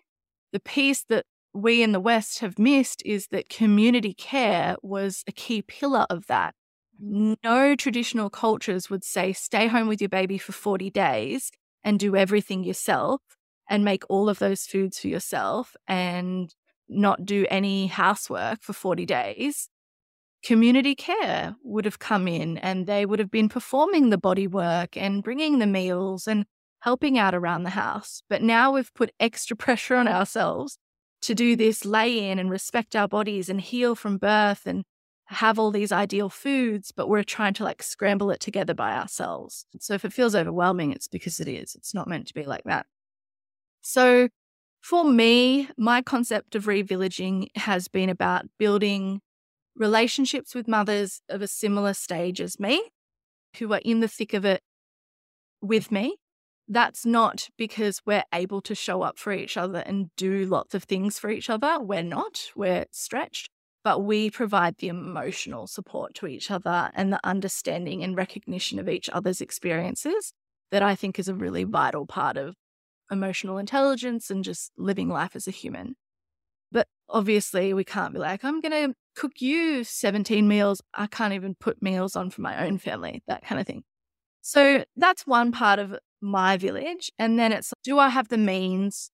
The 0.53 0.61
piece 0.61 1.05
that 1.09 1.25
we 1.57 1.83
in 1.83 1.93
the 1.93 2.01
West 2.01 2.41
have 2.41 2.59
missed 2.59 3.03
is 3.05 3.29
that 3.29 3.49
community 3.49 4.15
care 4.15 4.77
was 4.83 5.25
a 5.27 5.33
key 5.33 5.63
pillar 5.63 6.07
of 6.11 6.27
that. 6.27 6.55
Mm. 7.03 7.37
No 7.43 7.75
traditional 7.77 8.31
cultures 8.31 8.91
would 8.91 9.05
say, 9.05 9.33
stay 9.33 9.67
home 9.67 9.89
with 9.89 10.01
your 10.01 10.09
baby 10.09 10.39
for 10.39 10.53
40 10.53 10.91
days 10.91 11.51
and 11.85 11.99
do 11.99 12.17
everything 12.17 12.65
yourself 12.65 13.21
and 13.69 13.85
make 13.85 14.05
all 14.09 14.29
of 14.29 14.39
those 14.39 14.65
foods 14.67 14.99
for 14.99 15.09
yourself 15.09 15.75
and 15.89 16.55
not 16.89 17.25
do 17.25 17.47
any 17.51 17.89
housework 17.89 18.63
for 18.63 18.73
40 18.73 19.05
days 19.07 19.69
community 20.47 20.95
care 20.95 21.57
would 21.65 21.85
have 21.85 21.99
come 21.99 22.29
in 22.29 22.57
and 22.59 22.87
they 22.87 23.05
would 23.05 23.19
have 23.19 23.33
been 23.33 23.49
performing 23.49 24.11
the 24.11 24.19
body 24.19 24.47
work 24.47 24.97
and 24.97 25.25
bringing 25.25 25.59
the 25.59 25.67
meals 25.67 26.29
and 26.29 26.45
helping 26.81 27.19
out 27.19 27.35
around 27.35 27.65
the 27.65 27.71
house. 27.71 28.23
But 28.31 28.43
now 28.43 28.71
we've 28.71 28.95
put 28.95 29.11
extra 29.19 29.57
pressure 29.65 29.97
on 29.97 30.07
ourselves 30.07 30.79
to 31.27 31.35
do 31.35 31.57
this 31.57 31.85
lay 31.85 32.31
in 32.31 32.39
and 32.39 32.51
respect 32.51 32.95
our 32.95 33.09
bodies 33.09 33.49
and 33.49 33.61
heal 33.61 33.97
from 33.97 34.17
birth 34.17 34.63
and 34.65 34.85
have 35.27 35.59
all 35.59 35.73
these 35.73 35.91
ideal 35.91 36.29
foods, 36.29 36.93
but 36.93 37.09
we're 37.09 37.25
trying 37.25 37.53
to 37.55 37.65
like 37.65 37.83
scramble 37.83 38.31
it 38.31 38.39
together 38.39 38.75
by 38.75 38.93
ourselves. 38.93 39.67
So 39.81 39.95
if 39.95 40.05
it 40.05 40.13
feels 40.13 40.37
overwhelming, 40.37 40.93
it's 40.93 41.09
because 41.09 41.41
it 41.41 41.49
is. 41.49 41.75
It's 41.75 41.93
not 41.93 42.07
meant 42.07 42.29
to 42.29 42.35
be 42.35 42.45
like 42.45 42.63
that. 42.65 42.87
So 43.83 44.29
for 44.81 45.05
me, 45.05 45.69
my 45.77 46.01
concept 46.01 46.55
of 46.55 46.67
revillaging 46.67 47.49
has 47.57 47.89
been 47.89 48.09
about 48.09 48.47
building 48.57 49.21
relationships 49.75 50.55
with 50.55 50.69
mothers 50.69 51.23
of 51.29 51.43
a 51.43 51.49
similar 51.49 51.93
stage 51.93 52.41
as 52.41 52.61
me 52.61 52.81
who 53.59 53.73
are 53.73 53.81
in 53.85 53.99
the 53.99 54.09
thick 54.09 54.33
of 54.33 54.45
it 54.45 54.63
with 55.61 55.91
me. 55.91 56.17
That's 56.69 57.07
not 57.07 57.49
because 57.57 58.03
we're 58.05 58.25
able 58.35 58.61
to 58.63 58.75
show 58.75 59.03
up 59.03 59.19
for 59.19 59.33
each 59.33 59.57
other 59.57 59.79
and 59.81 60.11
do 60.17 60.47
lots 60.47 60.75
of 60.75 60.85
things 60.85 61.19
for 61.19 61.31
each 61.31 61.49
other. 61.49 61.79
We're 61.81 62.03
not, 62.03 62.51
we're 62.57 62.87
stretched, 62.91 63.51
but 63.85 64.01
we 64.01 64.31
provide 64.31 64.79
the 64.79 64.89
emotional 64.89 65.69
support 65.69 66.15
to 66.15 66.27
each 66.27 66.51
other 66.51 66.91
and 66.95 67.13
the 67.13 67.21
understanding 67.23 68.03
and 68.03 68.17
recognition 68.17 68.81
of 68.81 68.89
each 68.89 69.09
other's 69.11 69.41
experiences 69.41 70.33
that 70.73 70.83
I 70.83 70.97
think 70.97 71.21
is 71.21 71.29
a 71.29 71.35
really 71.35 71.63
vital 71.63 72.05
part 72.05 72.37
of 72.37 72.57
emotional 73.13 73.59
intelligence 73.59 74.29
and 74.29 74.43
just 74.43 74.73
living 74.77 75.09
life 75.09 75.37
as 75.37 75.47
a 75.47 75.53
human. 75.53 75.95
But 76.73 76.89
obviously, 77.09 77.73
we 77.75 77.85
can't 77.85 78.13
be 78.13 78.19
like, 78.19 78.45
I'm 78.45 78.61
going 78.61 78.89
to 78.89 78.95
cook 79.15 79.41
you 79.41 79.85
17 79.85 80.49
meals. 80.49 80.83
I 80.93 81.07
can't 81.07 81.33
even 81.33 81.55
put 81.55 81.81
meals 81.81 82.17
on 82.17 82.31
for 82.31 82.41
my 82.41 82.67
own 82.67 82.79
family, 82.79 83.23
that 83.29 83.45
kind 83.45 83.61
of 83.61 83.69
thing. 83.69 83.85
So 84.43 84.85
that's 84.97 85.27
one 85.27 85.53
part 85.53 85.79
of 85.79 85.97
my 86.21 86.57
village. 86.57 87.11
And 87.19 87.39
then 87.39 87.53
it's 87.53 87.73
do 87.83 87.99
I 87.99 88.09
have 88.09 88.29
the 88.29 88.39
means? 88.39 89.11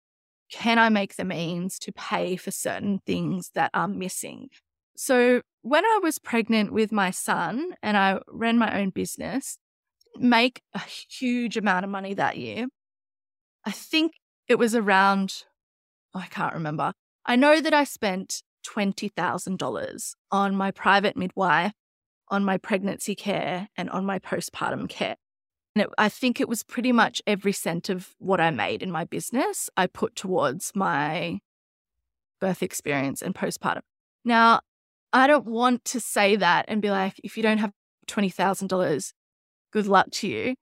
Can 0.51 0.79
I 0.79 0.89
make 0.89 1.15
the 1.15 1.25
means 1.25 1.77
to 1.79 1.91
pay 1.91 2.35
for 2.35 2.51
certain 2.51 2.99
things 3.05 3.51
that 3.53 3.69
are 3.73 3.87
missing? 3.87 4.49
So 4.95 5.41
when 5.61 5.85
I 5.85 5.99
was 6.01 6.19
pregnant 6.19 6.73
with 6.73 6.91
my 6.91 7.11
son 7.11 7.73
and 7.83 7.95
I 7.95 8.19
ran 8.27 8.57
my 8.57 8.79
own 8.79 8.89
business, 8.89 9.57
make 10.17 10.61
a 10.73 10.81
huge 11.09 11.55
amount 11.55 11.85
of 11.85 11.91
money 11.91 12.13
that 12.15 12.37
year. 12.37 12.67
I 13.65 13.71
think 13.71 14.13
it 14.47 14.57
was 14.57 14.75
around, 14.75 15.43
oh, 16.15 16.19
I 16.19 16.25
can't 16.27 16.53
remember, 16.53 16.93
I 17.25 17.35
know 17.35 17.61
that 17.61 17.73
I 17.73 17.83
spent 17.83 18.41
$20,000 18.67 20.13
on 20.31 20.55
my 20.55 20.71
private 20.71 21.15
midwife, 21.15 21.73
on 22.29 22.43
my 22.43 22.57
pregnancy 22.57 23.15
care, 23.15 23.69
and 23.77 23.89
on 23.89 24.05
my 24.05 24.19
postpartum 24.19 24.89
care. 24.89 25.15
And 25.75 25.83
it, 25.83 25.89
I 25.97 26.09
think 26.09 26.39
it 26.39 26.49
was 26.49 26.63
pretty 26.63 26.91
much 26.91 27.21
every 27.27 27.53
cent 27.53 27.89
of 27.89 28.15
what 28.17 28.41
I 28.41 28.51
made 28.51 28.81
in 28.81 28.91
my 28.91 29.05
business 29.05 29.69
I 29.77 29.87
put 29.87 30.15
towards 30.15 30.71
my 30.75 31.39
birth 32.39 32.63
experience 32.63 33.21
and 33.21 33.35
postpartum. 33.35 33.81
Now, 34.25 34.61
I 35.11 35.27
don't 35.27 35.45
want 35.45 35.85
to 35.85 35.99
say 35.99 36.35
that 36.35 36.65
and 36.67 36.81
be 36.81 36.89
like, 36.89 37.19
if 37.23 37.37
you 37.37 37.43
don't 37.43 37.57
have 37.57 37.71
$20,000, 38.07 39.13
good 39.71 39.87
luck 39.87 40.07
to 40.11 40.27
you. 40.27 40.55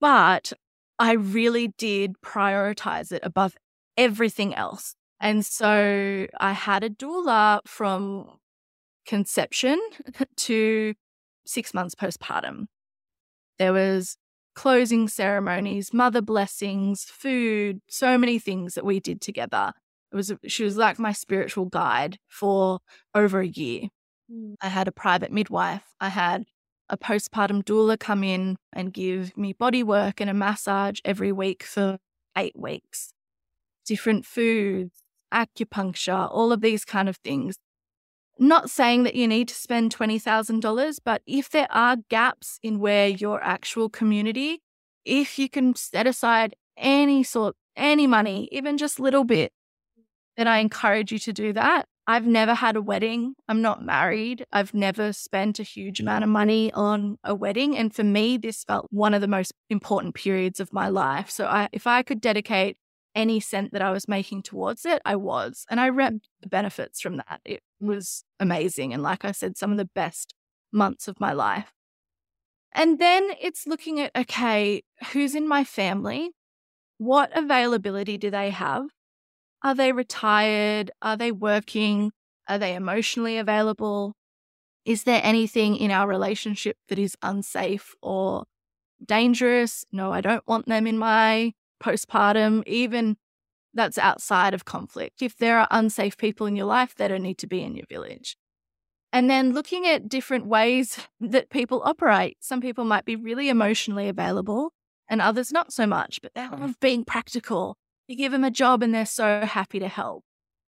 But 0.00 0.52
I 0.98 1.12
really 1.12 1.68
did 1.68 2.14
prioritize 2.24 3.12
it 3.12 3.22
above 3.24 3.56
everything 3.96 4.54
else. 4.54 4.94
And 5.20 5.46
so 5.46 6.26
I 6.40 6.52
had 6.52 6.82
a 6.82 6.90
doula 6.90 7.60
from 7.66 8.38
conception 9.06 9.80
to 10.36 10.94
six 11.44 11.72
months 11.74 11.94
postpartum. 11.94 12.66
There 13.62 13.72
was 13.72 14.16
closing 14.56 15.06
ceremonies, 15.06 15.94
mother 15.94 16.20
blessings, 16.20 17.04
food, 17.04 17.78
so 17.88 18.18
many 18.18 18.40
things 18.40 18.74
that 18.74 18.84
we 18.84 18.98
did 18.98 19.20
together. 19.20 19.72
It 20.10 20.16
was 20.16 20.32
she 20.48 20.64
was 20.64 20.76
like 20.76 20.98
my 20.98 21.12
spiritual 21.12 21.66
guide 21.66 22.18
for 22.26 22.80
over 23.14 23.38
a 23.38 23.46
year. 23.46 23.82
Mm. 24.28 24.54
I 24.60 24.66
had 24.66 24.88
a 24.88 24.92
private 24.92 25.30
midwife. 25.30 25.84
I 26.00 26.08
had 26.08 26.46
a 26.88 26.98
postpartum 26.98 27.62
doula 27.62 28.00
come 28.00 28.24
in 28.24 28.56
and 28.72 28.92
give 28.92 29.36
me 29.36 29.52
body 29.52 29.84
work 29.84 30.20
and 30.20 30.28
a 30.28 30.34
massage 30.34 30.98
every 31.04 31.30
week 31.30 31.62
for 31.62 31.98
eight 32.36 32.58
weeks. 32.58 33.14
Different 33.86 34.26
foods, 34.26 35.04
acupuncture, 35.32 36.28
all 36.32 36.50
of 36.50 36.62
these 36.62 36.84
kind 36.84 37.08
of 37.08 37.18
things. 37.18 37.54
Not 38.38 38.70
saying 38.70 39.02
that 39.04 39.14
you 39.14 39.28
need 39.28 39.48
to 39.48 39.54
spend 39.54 39.94
$20,000, 39.94 40.98
but 41.04 41.22
if 41.26 41.50
there 41.50 41.68
are 41.70 41.96
gaps 42.08 42.58
in 42.62 42.78
where 42.78 43.08
your 43.08 43.42
actual 43.42 43.88
community, 43.88 44.62
if 45.04 45.38
you 45.38 45.48
can 45.48 45.74
set 45.74 46.06
aside 46.06 46.54
any 46.76 47.22
sort, 47.22 47.54
any 47.76 48.06
money, 48.06 48.48
even 48.50 48.78
just 48.78 48.98
a 48.98 49.02
little 49.02 49.24
bit, 49.24 49.52
then 50.36 50.48
I 50.48 50.58
encourage 50.58 51.12
you 51.12 51.18
to 51.20 51.32
do 51.32 51.52
that. 51.52 51.86
I've 52.06 52.26
never 52.26 52.54
had 52.54 52.74
a 52.74 52.82
wedding. 52.82 53.34
I'm 53.48 53.62
not 53.62 53.84
married. 53.84 54.44
I've 54.52 54.74
never 54.74 55.12
spent 55.12 55.60
a 55.60 55.62
huge 55.62 55.98
mm. 55.98 56.02
amount 56.02 56.24
of 56.24 56.30
money 56.30 56.72
on 56.72 57.18
a 57.22 57.34
wedding. 57.34 57.76
And 57.76 57.94
for 57.94 58.02
me, 58.02 58.36
this 58.38 58.64
felt 58.64 58.88
one 58.90 59.14
of 59.14 59.20
the 59.20 59.28
most 59.28 59.52
important 59.70 60.14
periods 60.14 60.58
of 60.58 60.72
my 60.72 60.88
life. 60.88 61.30
So 61.30 61.46
I, 61.46 61.68
if 61.72 61.86
I 61.86 62.02
could 62.02 62.20
dedicate 62.20 62.76
any 63.14 63.40
cent 63.40 63.72
that 63.72 63.82
I 63.82 63.90
was 63.90 64.08
making 64.08 64.42
towards 64.42 64.84
it, 64.84 65.02
I 65.04 65.16
was. 65.16 65.66
And 65.70 65.80
I 65.80 65.86
reaped 65.86 66.28
the 66.40 66.48
benefits 66.48 67.00
from 67.00 67.16
that. 67.16 67.40
It 67.44 67.62
was 67.80 68.24
amazing. 68.40 68.92
And 68.92 69.02
like 69.02 69.24
I 69.24 69.32
said, 69.32 69.56
some 69.56 69.72
of 69.72 69.78
the 69.78 69.90
best 69.94 70.34
months 70.72 71.08
of 71.08 71.20
my 71.20 71.32
life. 71.32 71.72
And 72.74 72.98
then 72.98 73.30
it's 73.40 73.66
looking 73.66 74.00
at 74.00 74.10
okay, 74.16 74.82
who's 75.12 75.34
in 75.34 75.46
my 75.46 75.64
family? 75.64 76.30
What 76.98 77.36
availability 77.36 78.16
do 78.16 78.30
they 78.30 78.50
have? 78.50 78.86
Are 79.62 79.74
they 79.74 79.92
retired? 79.92 80.90
Are 81.02 81.16
they 81.16 81.32
working? 81.32 82.12
Are 82.48 82.58
they 82.58 82.74
emotionally 82.74 83.36
available? 83.36 84.14
Is 84.84 85.04
there 85.04 85.20
anything 85.22 85.76
in 85.76 85.90
our 85.90 86.08
relationship 86.08 86.76
that 86.88 86.98
is 86.98 87.16
unsafe 87.22 87.94
or 88.02 88.44
dangerous? 89.04 89.84
No, 89.92 90.12
I 90.12 90.20
don't 90.20 90.46
want 90.46 90.66
them 90.66 90.86
in 90.86 90.98
my 90.98 91.52
postpartum, 91.82 92.62
even 92.66 93.16
that's 93.74 93.98
outside 93.98 94.54
of 94.54 94.64
conflict. 94.64 95.22
If 95.22 95.36
there 95.36 95.58
are 95.58 95.68
unsafe 95.70 96.16
people 96.16 96.46
in 96.46 96.56
your 96.56 96.66
life, 96.66 96.94
they 96.94 97.08
don't 97.08 97.22
need 97.22 97.38
to 97.38 97.46
be 97.46 97.62
in 97.62 97.74
your 97.74 97.86
village. 97.88 98.36
And 99.12 99.28
then 99.28 99.52
looking 99.52 99.86
at 99.86 100.08
different 100.08 100.46
ways 100.46 100.98
that 101.20 101.50
people 101.50 101.82
operate. 101.84 102.38
Some 102.40 102.60
people 102.60 102.84
might 102.84 103.04
be 103.04 103.16
really 103.16 103.48
emotionally 103.48 104.08
available 104.08 104.72
and 105.08 105.20
others 105.20 105.52
not 105.52 105.72
so 105.72 105.86
much, 105.86 106.20
but 106.22 106.32
they 106.34 106.48
love 106.48 106.80
being 106.80 107.04
practical. 107.04 107.76
You 108.06 108.16
give 108.16 108.32
them 108.32 108.44
a 108.44 108.50
job 108.50 108.82
and 108.82 108.94
they're 108.94 109.04
so 109.04 109.42
happy 109.42 109.78
to 109.78 109.88
help. 109.88 110.24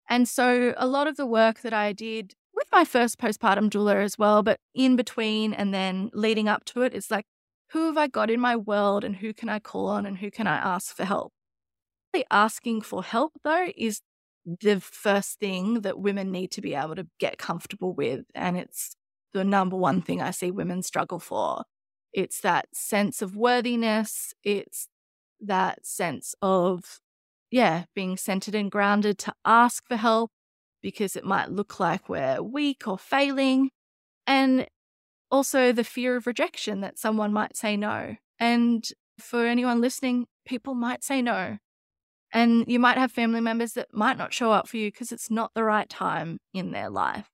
And 0.08 0.28
so 0.28 0.74
a 0.76 0.86
lot 0.86 1.06
of 1.06 1.16
the 1.16 1.26
work 1.26 1.60
that 1.60 1.72
I 1.72 1.92
did 1.92 2.34
with 2.54 2.66
my 2.72 2.84
first 2.84 3.18
postpartum 3.18 3.70
doula 3.70 4.02
as 4.02 4.18
well, 4.18 4.42
but 4.42 4.58
in 4.74 4.96
between 4.96 5.52
and 5.52 5.72
then 5.72 6.10
leading 6.12 6.48
up 6.48 6.64
to 6.66 6.82
it, 6.82 6.94
it's 6.94 7.10
like, 7.10 7.24
who 7.72 7.86
have 7.86 7.96
I 7.96 8.06
got 8.06 8.30
in 8.30 8.40
my 8.40 8.56
world 8.56 9.04
and 9.04 9.16
who 9.16 9.32
can 9.32 9.48
I 9.48 9.58
call 9.58 9.88
on 9.88 10.06
and 10.06 10.18
who 10.18 10.30
can 10.30 10.46
I 10.46 10.56
ask 10.56 10.94
for 10.94 11.04
help? 11.04 11.32
Asking 12.30 12.82
for 12.82 13.02
help, 13.02 13.32
though, 13.42 13.68
is 13.76 14.00
the 14.44 14.80
first 14.80 15.38
thing 15.38 15.80
that 15.80 15.98
women 15.98 16.30
need 16.30 16.50
to 16.52 16.60
be 16.60 16.74
able 16.74 16.94
to 16.96 17.06
get 17.18 17.38
comfortable 17.38 17.94
with. 17.94 18.24
And 18.34 18.58
it's 18.58 18.96
the 19.32 19.44
number 19.44 19.76
one 19.76 20.02
thing 20.02 20.20
I 20.20 20.30
see 20.30 20.50
women 20.50 20.82
struggle 20.82 21.18
for. 21.18 21.64
It's 22.12 22.40
that 22.40 22.66
sense 22.74 23.22
of 23.22 23.34
worthiness. 23.36 24.34
It's 24.44 24.88
that 25.40 25.86
sense 25.86 26.34
of, 26.42 27.00
yeah, 27.50 27.84
being 27.94 28.18
centered 28.18 28.54
and 28.54 28.70
grounded 28.70 29.16
to 29.20 29.32
ask 29.46 29.82
for 29.88 29.96
help 29.96 30.30
because 30.82 31.16
it 31.16 31.24
might 31.24 31.50
look 31.50 31.80
like 31.80 32.08
we're 32.10 32.42
weak 32.42 32.86
or 32.86 32.98
failing. 32.98 33.70
And 34.26 34.66
also 35.32 35.72
the 35.72 35.82
fear 35.82 36.14
of 36.14 36.26
rejection 36.26 36.82
that 36.82 36.98
someone 36.98 37.32
might 37.32 37.56
say 37.56 37.76
no. 37.76 38.16
And 38.38 38.86
for 39.18 39.46
anyone 39.46 39.80
listening, 39.80 40.26
people 40.44 40.74
might 40.74 41.02
say 41.02 41.22
no. 41.22 41.58
And 42.32 42.64
you 42.68 42.78
might 42.78 42.98
have 42.98 43.10
family 43.10 43.40
members 43.40 43.72
that 43.72 43.92
might 43.92 44.18
not 44.18 44.32
show 44.32 44.52
up 44.52 44.68
for 44.68 44.76
you 44.76 44.90
because 44.90 45.10
it's 45.10 45.30
not 45.30 45.52
the 45.54 45.64
right 45.64 45.88
time 45.88 46.38
in 46.54 46.70
their 46.72 46.90
life. 46.90 47.28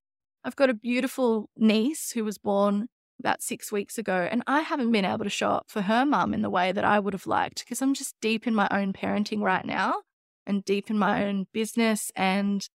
I've 0.45 0.57
got 0.57 0.71
a 0.71 0.75
beautiful 0.75 1.50
niece 1.57 2.12
who 2.12 2.25
was 2.25 2.38
born 2.38 2.88
about 3.21 3.43
six 3.43 3.73
weeks 3.73 3.99
ago, 3.99 4.28
and 4.31 4.43
I 4.47 4.61
haven't 4.61 4.93
been 4.93 5.05
able 5.05 5.25
to 5.25 5.31
show 5.31 5.50
up 5.50 5.67
for 5.69 5.83
her 5.83 6.07
mum 6.07 6.33
in 6.33 6.43
the 6.43 6.50
way 6.50 6.71
that 6.71 6.85
I 6.85 7.00
would 7.00 7.14
have 7.14 7.26
liked 7.26 7.64
because 7.64 7.83
I'm 7.83 7.95
just 7.95 8.14
deep 8.21 8.47
in 8.47 8.55
my 8.55 8.69
own 8.71 8.93
parenting 8.93 9.43
right 9.43 9.64
now 9.64 10.02
and 10.47 10.64
deep 10.64 10.88
in 10.88 10.99
my 10.99 11.25
own 11.25 11.47
business. 11.52 12.12
And 12.14 12.69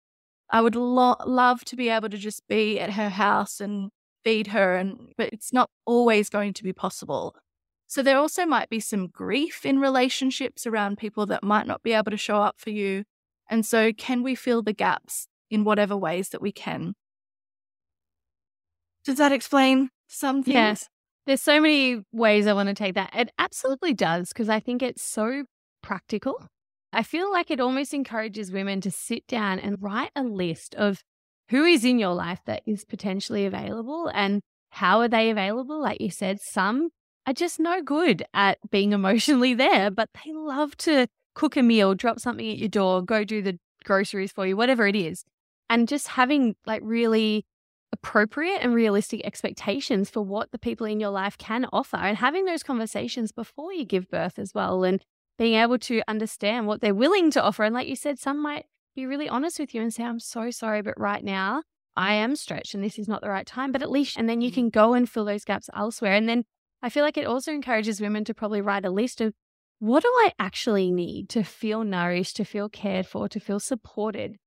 I 0.50 0.62
would 0.62 0.76
lo- 0.76 1.16
love 1.26 1.64
to 1.66 1.76
be 1.76 1.90
able 1.90 2.10
to 2.10 2.18
just 2.18 2.48
be 2.48 2.80
at 2.80 2.92
her 2.92 3.10
house 3.10 3.62
and 3.62 3.90
feed 4.24 4.48
her 4.48 4.76
and 4.76 5.14
but 5.18 5.30
it's 5.34 5.54
not 5.54 5.70
always 5.86 6.30
going 6.30 6.54
to 6.54 6.64
be 6.64 6.74
possible. 6.74 7.36
So 7.88 8.02
there 8.02 8.18
also 8.18 8.46
might 8.46 8.70
be 8.70 8.80
some 8.80 9.08
grief 9.08 9.66
in 9.66 9.80
relationships 9.80 10.66
around 10.66 10.98
people 10.98 11.26
that 11.28 11.44
might 11.44 11.68
not 11.68 11.84
be 11.84 11.94
able 11.94 12.12
to 12.12 12.18
show 12.18 12.38
up 12.38 12.56
for 12.58 12.72
you. 12.72 13.04
And 13.50 13.66
so 13.66 13.92
can 13.94 14.24
we 14.24 14.36
fill 14.36 14.64
the 14.64 14.74
gaps 14.74 15.28
in 15.52 15.64
whatever 15.64 15.96
ways 15.96 16.30
that 16.30 16.42
we 16.42 16.52
can? 16.52 16.96
Does 19.06 19.18
that 19.18 19.32
explain 19.32 19.90
some 20.08 20.44
things? 20.44 20.56
Yes. 20.56 20.90
There's 21.26 21.42
so 21.42 21.62
many 21.62 22.02
ways 22.12 22.48
I 22.48 22.54
want 22.54 22.70
to 22.70 22.74
take 22.74 22.96
that. 22.96 23.12
It 23.14 23.30
absolutely 23.38 23.94
does 23.94 24.30
because 24.30 24.50
I 24.50 24.60
think 24.60 24.82
it's 24.82 25.04
so 25.04 25.44
practical. 25.82 26.48
I 26.92 27.04
feel 27.04 27.32
like 27.32 27.50
it 27.50 27.60
almost 27.60 27.94
encourages 27.94 28.52
women 28.52 28.82
to 28.82 28.92
sit 28.92 29.26
down 29.28 29.60
and 29.60 29.78
write 29.82 30.12
a 30.16 30.24
list 30.24 30.76
of 30.76 31.04
who 31.50 31.66
is 31.66 31.84
in 31.86 32.00
your 32.00 32.14
life 32.14 32.40
that 32.46 32.64
is 32.66 32.86
potentially 32.86 33.46
available 33.46 34.10
and 34.14 34.42
how 34.72 35.00
are 35.00 35.08
they 35.08 35.30
available? 35.30 35.82
Like 35.82 36.02
you 36.02 36.10
said, 36.10 36.40
some 36.42 36.90
are 37.28 37.34
just 37.34 37.60
no 37.60 37.82
good 37.82 38.24
at 38.34 38.58
being 38.72 38.92
emotionally 38.94 39.54
there, 39.54 39.92
but 39.92 40.10
they 40.24 40.34
love 40.34 40.76
to 40.78 41.08
cook 41.36 41.56
a 41.56 41.64
meal, 41.64 41.96
drop 41.96 42.20
something 42.20 42.50
at 42.50 42.58
your 42.58 42.70
door, 42.70 43.02
go 43.02 43.24
do 43.24 43.42
the 43.42 43.58
groceries 43.84 44.32
for 44.32 44.46
you, 44.46 44.56
whatever 44.56 44.88
it 44.88 44.96
is. 44.96 45.24
And 45.70 45.88
just 45.88 46.10
having 46.10 46.56
like 46.66 46.82
really 46.84 47.46
appropriate 47.92 48.60
and 48.62 48.74
realistic 48.74 49.22
expectations 49.24 50.10
for 50.10 50.22
what 50.22 50.52
the 50.52 50.60
people 50.60 50.86
in 50.86 51.00
your 51.00 51.12
life 51.12 51.38
can 51.38 51.68
offer 51.72 51.98
and 51.98 52.18
having 52.18 52.46
those 52.46 52.64
conversations 52.64 53.32
before 53.32 53.72
you 53.72 53.86
give 53.86 54.10
birth 54.10 54.40
as 54.40 54.54
well 54.54 54.84
and 54.84 55.04
being 55.38 55.54
able 55.54 55.78
to 55.78 56.02
understand 56.08 56.68
what 56.68 56.82
they're 56.82 56.94
willing 56.94 57.32
to 57.32 57.42
offer. 57.42 57.64
And 57.64 57.74
like 57.74 57.88
you 57.88 57.96
said, 57.96 58.20
some 58.20 58.42
might 58.42 58.66
be 58.96 59.06
really 59.06 59.30
honest 59.30 59.60
with 59.60 59.74
you 59.74 59.82
and 59.82 59.94
say, 59.94 60.04
I'm 60.04 60.20
so 60.20 60.52
sorry, 60.52 60.82
but 60.82 61.00
right 61.00 61.24
now 61.24 61.64
I 61.96 62.14
mm-hmm. 62.14 62.24
am 62.24 62.36
stretched 62.36 62.74
and 62.74 62.84
this 62.84 63.00
is 63.00 63.08
not 63.08 63.22
the 63.22 63.30
right 63.30 63.46
time. 63.46 63.72
But 63.72 63.82
at 63.82 63.92
least, 63.92 64.18
and 64.18 64.28
then 64.30 64.42
you 64.42 64.50
mm-hmm. 64.50 64.56
can 64.56 64.70
go 64.70 64.94
and 64.94 65.10
fill 65.10 65.26
those 65.26 65.46
gaps 65.46 65.70
elsewhere. 65.76 66.14
And 66.14 66.28
then 66.28 66.44
I 66.82 66.90
feel 66.90 67.04
like 67.04 67.18
it 67.18 67.28
also 67.28 67.52
encourages 67.52 68.02
women 68.02 68.26
to 68.26 68.34
probably 68.34 68.62
write 68.62 68.86
a 68.86 68.90
list 68.90 69.22
of 69.22 69.34
what 69.80 70.04
do 70.04 70.10
I 70.10 70.32
actually 70.40 70.92
need 70.92 71.30
to 71.30 71.44
feel 71.44 71.84
nourished, 71.84 72.38
to 72.38 72.46
feel 72.46 72.70
cared 72.70 73.06
for, 73.06 73.28
to 73.30 73.40
feel 73.40 73.60
supported. 73.60 74.38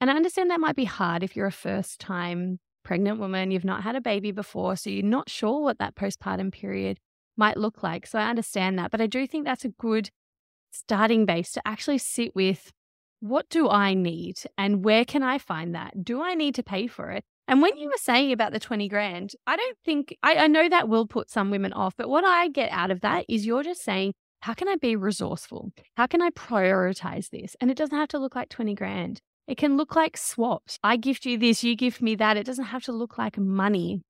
And 0.00 0.10
I 0.10 0.14
understand 0.14 0.50
that 0.50 0.60
might 0.60 0.76
be 0.76 0.84
hard 0.84 1.22
if 1.22 1.36
you're 1.36 1.46
a 1.46 1.52
first 1.52 2.00
time 2.00 2.60
pregnant 2.82 3.18
woman, 3.18 3.50
you've 3.50 3.64
not 3.64 3.82
had 3.82 3.96
a 3.96 4.00
baby 4.00 4.30
before, 4.30 4.76
so 4.76 4.88
you're 4.88 5.02
not 5.02 5.28
sure 5.28 5.60
what 5.60 5.78
that 5.78 5.96
postpartum 5.96 6.52
period 6.52 6.98
might 7.36 7.56
look 7.56 7.82
like. 7.82 8.06
So 8.06 8.18
I 8.18 8.30
understand 8.30 8.78
that. 8.78 8.90
But 8.90 9.00
I 9.00 9.06
do 9.06 9.26
think 9.26 9.44
that's 9.44 9.64
a 9.64 9.70
good 9.70 10.10
starting 10.70 11.26
base 11.26 11.52
to 11.52 11.62
actually 11.66 11.98
sit 11.98 12.34
with 12.34 12.72
what 13.28 13.48
do 13.48 13.68
I 13.68 13.94
need 13.94 14.38
and 14.56 14.84
where 14.84 15.04
can 15.04 15.22
I 15.22 15.38
find 15.38 15.74
that? 15.74 16.04
Do 16.04 16.22
I 16.22 16.34
need 16.34 16.54
to 16.56 16.62
pay 16.62 16.86
for 16.86 17.10
it? 17.10 17.24
And 17.48 17.62
when 17.62 17.76
you 17.76 17.88
were 17.88 17.94
saying 17.96 18.32
about 18.32 18.52
the 18.52 18.58
20 18.58 18.88
grand, 18.88 19.34
I 19.46 19.56
don't 19.56 19.78
think, 19.84 20.16
I, 20.22 20.36
I 20.36 20.46
know 20.48 20.68
that 20.68 20.88
will 20.88 21.06
put 21.06 21.30
some 21.30 21.50
women 21.50 21.72
off, 21.72 21.94
but 21.96 22.08
what 22.08 22.24
I 22.24 22.48
get 22.48 22.70
out 22.72 22.90
of 22.90 23.02
that 23.02 23.24
is 23.28 23.46
you're 23.46 23.62
just 23.62 23.82
saying, 23.82 24.14
how 24.40 24.54
can 24.54 24.68
I 24.68 24.76
be 24.76 24.96
resourceful? 24.96 25.70
How 25.96 26.06
can 26.06 26.22
I 26.22 26.30
prioritize 26.30 27.30
this? 27.30 27.56
And 27.60 27.70
it 27.70 27.76
doesn't 27.76 27.96
have 27.96 28.08
to 28.08 28.18
look 28.18 28.34
like 28.34 28.48
20 28.48 28.74
grand. 28.74 29.20
It 29.46 29.58
can 29.58 29.76
look 29.76 29.94
like 29.94 30.16
swaps. 30.16 30.78
I 30.82 30.96
gift 30.96 31.24
you 31.24 31.38
this, 31.38 31.62
you 31.62 31.76
gift 31.76 32.02
me 32.02 32.16
that. 32.16 32.36
It 32.36 32.46
doesn't 32.46 32.64
have 32.64 32.82
to 32.84 32.92
look 32.92 33.16
like 33.16 33.38
money, 33.38 34.02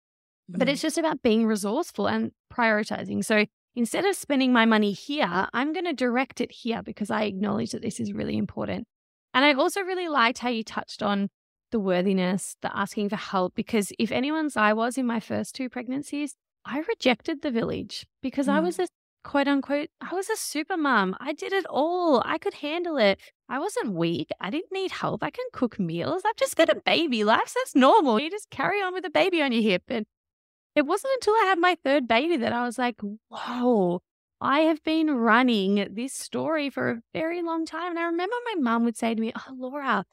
mm-hmm. 0.51 0.59
but 0.59 0.69
it's 0.69 0.81
just 0.81 0.99
about 0.99 1.23
being 1.23 1.47
resourceful 1.47 2.07
and 2.07 2.33
prioritizing. 2.53 3.23
So 3.23 3.45
instead 3.75 4.07
of 4.07 4.17
spending 4.17 4.53
my 4.53 4.65
money 4.65 4.93
here, 4.93 5.47
I'm 5.53 5.75
going 5.75 5.85
to 5.85 5.93
direct 5.93 6.41
it 6.41 6.51
here 6.51 6.83
because 6.83 7.11
I 7.11 7.25
acknowledge 7.25 7.73
that 7.73 7.83
this 7.83 8.01
is 8.01 8.15
really 8.15 8.39
important. 8.39 8.87
And 9.37 9.45
I 9.45 9.53
also 9.53 9.83
really 9.83 10.09
liked 10.09 10.39
how 10.39 10.49
you 10.49 10.65
touched 10.65 11.03
on 11.03 11.29
the 11.71 11.79
worthiness, 11.79 12.57
the 12.63 12.75
asking 12.75 13.11
for 13.11 13.17
help, 13.17 13.55
because 13.55 13.93
if 13.99 14.11
anyone's 14.11 14.57
I 14.57 14.73
was 14.73 14.97
in 14.97 15.05
my 15.05 15.21
first 15.21 15.55
two 15.55 15.69
pregnancies, 15.69 16.37
I 16.65 16.83
rejected 16.89 17.43
the 17.43 17.51
village 17.51 18.07
because 18.23 18.47
mm. 18.47 18.53
I 18.53 18.61
was 18.61 18.79
a 18.79 18.89
quote 19.25 19.47
unquote, 19.47 19.91
I 20.01 20.15
was 20.15 20.31
a 20.31 20.37
super 20.37 20.79
mom. 20.79 21.15
I 21.21 21.35
did 21.35 21.53
it 21.53 21.67
all. 21.69 22.23
I 22.25 22.39
could 22.39 22.55
handle 22.55 22.97
it. 22.97 23.21
I 23.47 23.59
wasn't 23.59 23.93
weak. 23.93 24.31
I 24.41 24.49
didn't 24.49 24.73
need 24.73 24.91
help. 24.91 25.23
I 25.23 25.29
can 25.29 25.45
cook 25.53 25.79
meals. 25.79 26.23
I've 26.25 26.37
just 26.37 26.57
got 26.57 26.71
a 26.71 26.81
baby. 26.87 27.23
Life's 27.23 27.53
that's 27.53 27.75
normal. 27.75 28.19
You 28.19 28.31
just 28.31 28.49
carry 28.49 28.81
on 28.81 28.95
with 28.95 29.05
a 29.05 29.11
baby 29.11 29.43
on 29.43 29.53
your 29.53 29.63
hip. 29.63 29.83
And 29.89 30.07
it 30.75 30.87
wasn't 30.87 31.13
until 31.13 31.35
I 31.35 31.45
had 31.45 31.59
my 31.59 31.77
third 31.85 32.09
baby 32.09 32.39
that 32.39 32.55
I 32.55 32.65
was 32.65 32.79
like, 32.79 32.97
whoa, 33.29 34.01
I 34.41 34.61
have 34.61 34.83
been 34.83 35.11
running 35.11 35.87
this 35.91 36.13
story 36.13 36.69
for 36.69 36.91
a 36.91 37.01
very 37.15 37.43
long 37.43 37.65
time. 37.65 37.91
And 37.91 37.99
I 37.99 38.05
remember 38.05 38.37
my 38.55 38.61
mom 38.61 38.85
would 38.85 38.97
say 38.97 39.15
to 39.15 39.21
me, 39.21 39.33
Oh, 39.35 39.55
Laura, 39.57 40.05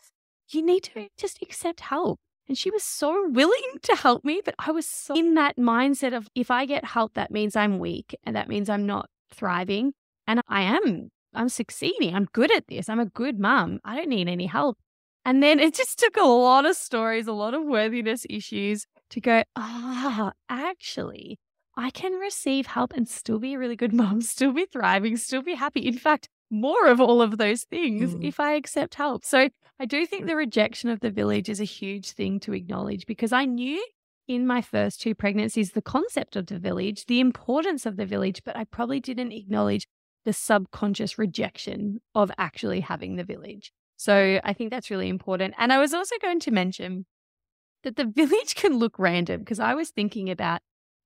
you 0.50 0.62
need 0.62 0.84
to 0.84 1.08
just 1.18 1.42
accept 1.42 1.82
help. 1.82 2.20
And 2.48 2.58
she 2.58 2.72
was 2.72 2.84
so 2.84 3.28
willing 3.30 3.80
to 3.84 3.96
help 3.96 4.24
me, 4.24 4.42
but 4.44 4.56
I 4.60 4.72
was 4.72 4.88
so 4.88 5.16
in 5.16 5.34
that 5.36 5.58
mindset 5.58 6.16
of 6.16 6.28
if 6.36 6.52
I 6.52 6.66
get 6.66 6.86
help, 6.86 7.14
that 7.16 7.32
means 7.32 7.56
I'm 7.56 7.80
weak 7.80 8.16
and 8.24 8.36
that 8.36 8.48
means 8.48 8.70
I'm 8.70 8.86
not 8.86 9.10
thriving. 9.32 9.94
And 10.26 10.42
I 10.48 10.62
am, 10.62 11.10
I'm 11.34 11.50
succeeding. 11.50 12.16
I'm 12.16 12.28
good 12.32 12.52
at 12.52 12.68
this. 12.68 12.88
I'm 12.88 13.00
a 13.00 13.06
good 13.06 13.40
mum. 13.40 13.80
I 13.84 13.96
don't 13.96 14.10
need 14.10 14.30
any 14.30 14.46
help. 14.46 14.78
And 15.26 15.42
then 15.42 15.60
it 15.60 15.74
just 15.74 16.00
took 16.00 16.18
a 16.18 16.24
lot 16.24 16.66
of 16.66 16.76
stories, 16.76 17.28
a 17.28 17.34
lot 17.34 17.54
of 17.54 17.64
worthiness 17.64 18.26
issues 18.30 18.86
to 19.10 19.22
go, 19.22 19.44
ah, 19.56 20.30
oh, 20.30 20.32
actually, 20.50 21.40
I 21.76 21.90
can 21.90 22.14
receive 22.14 22.68
help 22.68 22.94
and 22.94 23.08
still 23.08 23.40
be 23.40 23.54
a 23.54 23.60
really 23.60 23.76
good 23.76 23.94
mom, 24.02 24.22
still 24.22 24.54
be 24.54 24.66
thriving, 24.66 25.18
still 25.18 25.42
be 25.42 25.56
happy. 25.56 25.88
In 25.88 25.98
fact, 25.98 26.30
more 26.50 26.88
of 26.88 27.02
all 27.02 27.22
of 27.22 27.38
those 27.38 27.64
things 27.64 28.14
mm. 28.14 28.24
if 28.24 28.40
I 28.40 28.54
accept 28.54 28.96
help. 28.96 29.26
So 29.26 29.50
I 29.80 29.86
do 29.86 30.06
think 30.06 30.28
the 30.28 30.36
rejection 30.36 30.90
of 30.90 31.00
the 31.00 31.10
village 31.10 31.50
is 31.50 31.60
a 31.60 31.66
huge 31.66 32.12
thing 32.12 32.40
to 32.42 32.54
acknowledge 32.54 33.06
because 33.08 33.34
I 33.34 33.46
knew 33.46 33.84
in 34.28 34.48
my 34.48 34.62
first 34.62 35.02
two 35.02 35.16
pregnancies 35.16 35.72
the 35.72 35.82
concept 35.82 36.36
of 36.36 36.48
the 36.48 36.60
village, 36.60 37.08
the 37.08 37.20
importance 37.20 37.86
of 37.86 37.98
the 37.98 38.06
village, 38.06 38.42
but 38.46 38.56
I 38.56 38.66
probably 38.66 39.00
didn't 39.00 39.32
acknowledge 39.32 39.88
the 40.26 40.34
subconscious 40.34 41.18
rejection 41.18 42.02
of 42.16 42.32
actually 42.38 42.80
having 42.82 43.16
the 43.16 43.24
village. 43.24 43.74
So 43.98 44.40
I 44.44 44.54
think 44.54 44.70
that's 44.70 44.90
really 44.90 45.10
important. 45.10 45.54
And 45.58 45.74
I 45.74 45.80
was 45.80 45.94
also 45.94 46.16
going 46.22 46.40
to 46.42 46.52
mention 46.52 47.06
that 47.84 47.96
the 47.96 48.06
village 48.16 48.56
can 48.56 48.78
look 48.78 48.98
random 49.00 49.40
because 49.40 49.60
I 49.60 49.74
was 49.74 49.90
thinking 49.90 50.30
about, 50.30 50.62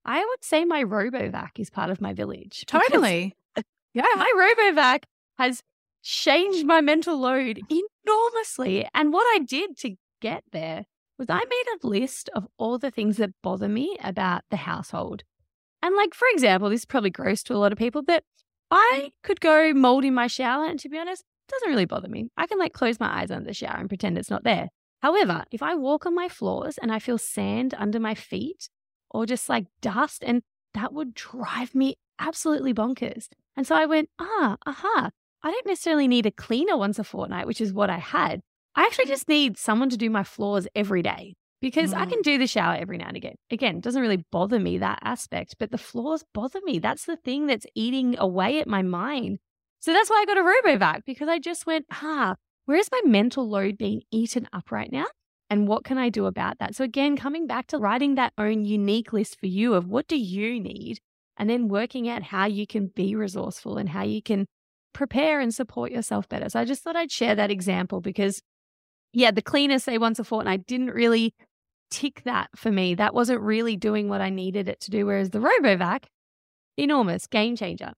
I 0.07 0.23
would 0.25 0.43
say 0.43 0.63
my 0.63 0.83
RoboVac 0.83 1.59
is 1.59 1.69
part 1.69 1.89
of 1.89 2.01
my 2.01 2.13
village. 2.13 2.63
Totally. 2.65 3.35
Yeah. 3.93 4.03
My 4.15 4.53
RoboVac 4.59 5.05
has 5.39 5.63
changed 6.03 6.67
my 6.67 6.81
mental 6.81 7.17
load 7.17 7.59
enormously. 7.67 8.87
And 8.93 9.11
what 9.11 9.23
I 9.33 9.39
did 9.39 9.75
to 9.77 9.95
get 10.21 10.43
there 10.51 10.85
was 11.17 11.31
I 11.31 11.39
made 11.39 11.63
a 11.73 11.87
list 11.87 12.29
of 12.35 12.45
all 12.59 12.77
the 12.77 12.91
things 12.91 13.17
that 13.17 13.31
bother 13.41 13.67
me 13.67 13.97
about 14.03 14.43
the 14.51 14.57
household. 14.57 15.23
And, 15.81 15.95
like, 15.95 16.13
for 16.13 16.27
example, 16.31 16.69
this 16.69 16.81
is 16.81 16.85
probably 16.85 17.09
gross 17.09 17.41
to 17.43 17.55
a 17.55 17.57
lot 17.57 17.71
of 17.71 17.79
people, 17.79 18.03
but 18.03 18.23
I 18.69 19.11
could 19.23 19.41
go 19.41 19.73
mold 19.73 20.05
in 20.05 20.13
my 20.13 20.27
shower. 20.27 20.65
And 20.65 20.79
to 20.79 20.89
be 20.89 20.99
honest, 20.99 21.23
it 21.47 21.51
doesn't 21.51 21.69
really 21.69 21.85
bother 21.85 22.09
me. 22.09 22.29
I 22.37 22.45
can 22.45 22.59
like 22.59 22.73
close 22.73 22.99
my 22.99 23.21
eyes 23.21 23.31
under 23.31 23.47
the 23.47 23.53
shower 23.53 23.77
and 23.77 23.89
pretend 23.89 24.17
it's 24.17 24.29
not 24.29 24.43
there. 24.43 24.69
However, 25.01 25.43
if 25.51 25.63
I 25.63 25.75
walk 25.75 26.05
on 26.05 26.13
my 26.13 26.29
floors 26.29 26.77
and 26.79 26.91
I 26.91 26.99
feel 26.99 27.17
sand 27.17 27.73
under 27.77 27.99
my 27.99 28.13
feet 28.13 28.69
or 29.11 29.25
just 29.25 29.49
like 29.49 29.65
dust, 29.81 30.23
and 30.25 30.41
that 30.73 30.93
would 30.93 31.13
drive 31.13 31.73
me 31.75 31.95
absolutely 32.19 32.73
bonkers. 32.73 33.27
And 33.55 33.65
so 33.65 33.75
I 33.75 33.85
went, 33.85 34.09
ah, 34.19 34.57
aha, 34.65 35.09
I 35.43 35.51
don't 35.51 35.65
necessarily 35.65 36.07
need 36.07 36.25
a 36.25 36.31
cleaner 36.31 36.77
once 36.77 36.99
a 36.99 37.03
fortnight, 37.03 37.47
which 37.47 37.61
is 37.61 37.73
what 37.73 37.89
I 37.89 37.97
had. 37.97 38.41
I 38.75 38.83
actually 38.83 39.05
just 39.05 39.27
need 39.27 39.57
someone 39.57 39.89
to 39.89 39.97
do 39.97 40.09
my 40.09 40.23
floors 40.23 40.67
every 40.75 41.01
day 41.01 41.35
because 41.61 41.93
mm. 41.93 41.97
I 41.97 42.05
can 42.05 42.21
do 42.21 42.37
the 42.37 42.47
shower 42.47 42.75
every 42.75 42.97
now 42.97 43.07
and 43.07 43.17
again. 43.17 43.35
Again, 43.49 43.77
it 43.77 43.83
doesn't 43.83 44.01
really 44.01 44.23
bother 44.31 44.59
me 44.59 44.77
that 44.77 44.99
aspect, 45.01 45.55
but 45.59 45.71
the 45.71 45.77
floors 45.77 46.23
bother 46.33 46.59
me. 46.63 46.79
That's 46.79 47.05
the 47.05 47.17
thing 47.17 47.47
that's 47.47 47.65
eating 47.75 48.15
away 48.19 48.59
at 48.59 48.67
my 48.67 48.83
mind. 48.83 49.39
So 49.79 49.93
that's 49.93 50.09
why 50.09 50.21
I 50.21 50.25
got 50.25 50.37
a 50.37 50.41
RoboVac 50.41 51.05
because 51.05 51.27
I 51.27 51.39
just 51.39 51.65
went, 51.65 51.85
ah, 51.91 52.35
where 52.65 52.77
is 52.77 52.89
my 52.91 53.01
mental 53.05 53.49
load 53.49 53.77
being 53.77 54.01
eaten 54.11 54.47
up 54.53 54.71
right 54.71 54.91
now? 54.91 55.05
And 55.49 55.67
what 55.67 55.83
can 55.83 55.97
I 55.97 56.09
do 56.09 56.25
about 56.25 56.59
that? 56.59 56.75
So 56.75 56.83
again, 56.83 57.15
coming 57.15 57.47
back 57.47 57.67
to 57.67 57.77
writing 57.77 58.15
that 58.15 58.33
own 58.37 58.65
unique 58.65 59.13
list 59.13 59.39
for 59.39 59.47
you 59.47 59.73
of 59.73 59.87
what 59.87 60.07
do 60.07 60.17
you 60.17 60.59
need? 60.59 60.99
And 61.37 61.49
then 61.49 61.67
working 61.67 62.09
out 62.09 62.23
how 62.23 62.45
you 62.45 62.67
can 62.67 62.87
be 62.87 63.15
resourceful 63.15 63.77
and 63.77 63.89
how 63.89 64.03
you 64.03 64.21
can 64.21 64.47
prepare 64.93 65.39
and 65.39 65.53
support 65.53 65.91
yourself 65.91 66.27
better. 66.27 66.49
So 66.49 66.59
I 66.59 66.65
just 66.65 66.83
thought 66.83 66.95
I'd 66.95 67.11
share 67.11 67.35
that 67.35 67.51
example 67.51 68.01
because 68.01 68.41
yeah, 69.13 69.31
the 69.31 69.41
cleaner 69.41 69.79
say 69.79 69.97
once 69.97 70.19
a 70.19 70.23
fortnight 70.23 70.65
didn't 70.65 70.89
really 70.89 71.33
tick 71.89 72.23
that 72.25 72.49
for 72.55 72.71
me. 72.71 72.95
That 72.95 73.13
wasn't 73.13 73.41
really 73.41 73.77
doing 73.77 74.09
what 74.09 74.21
I 74.21 74.29
needed 74.29 74.67
it 74.67 74.79
to 74.81 74.91
do. 74.91 75.05
Whereas 75.05 75.29
the 75.29 75.39
RoboVac, 75.39 76.05
enormous 76.77 77.27
game 77.27 77.55
changer. 77.55 77.93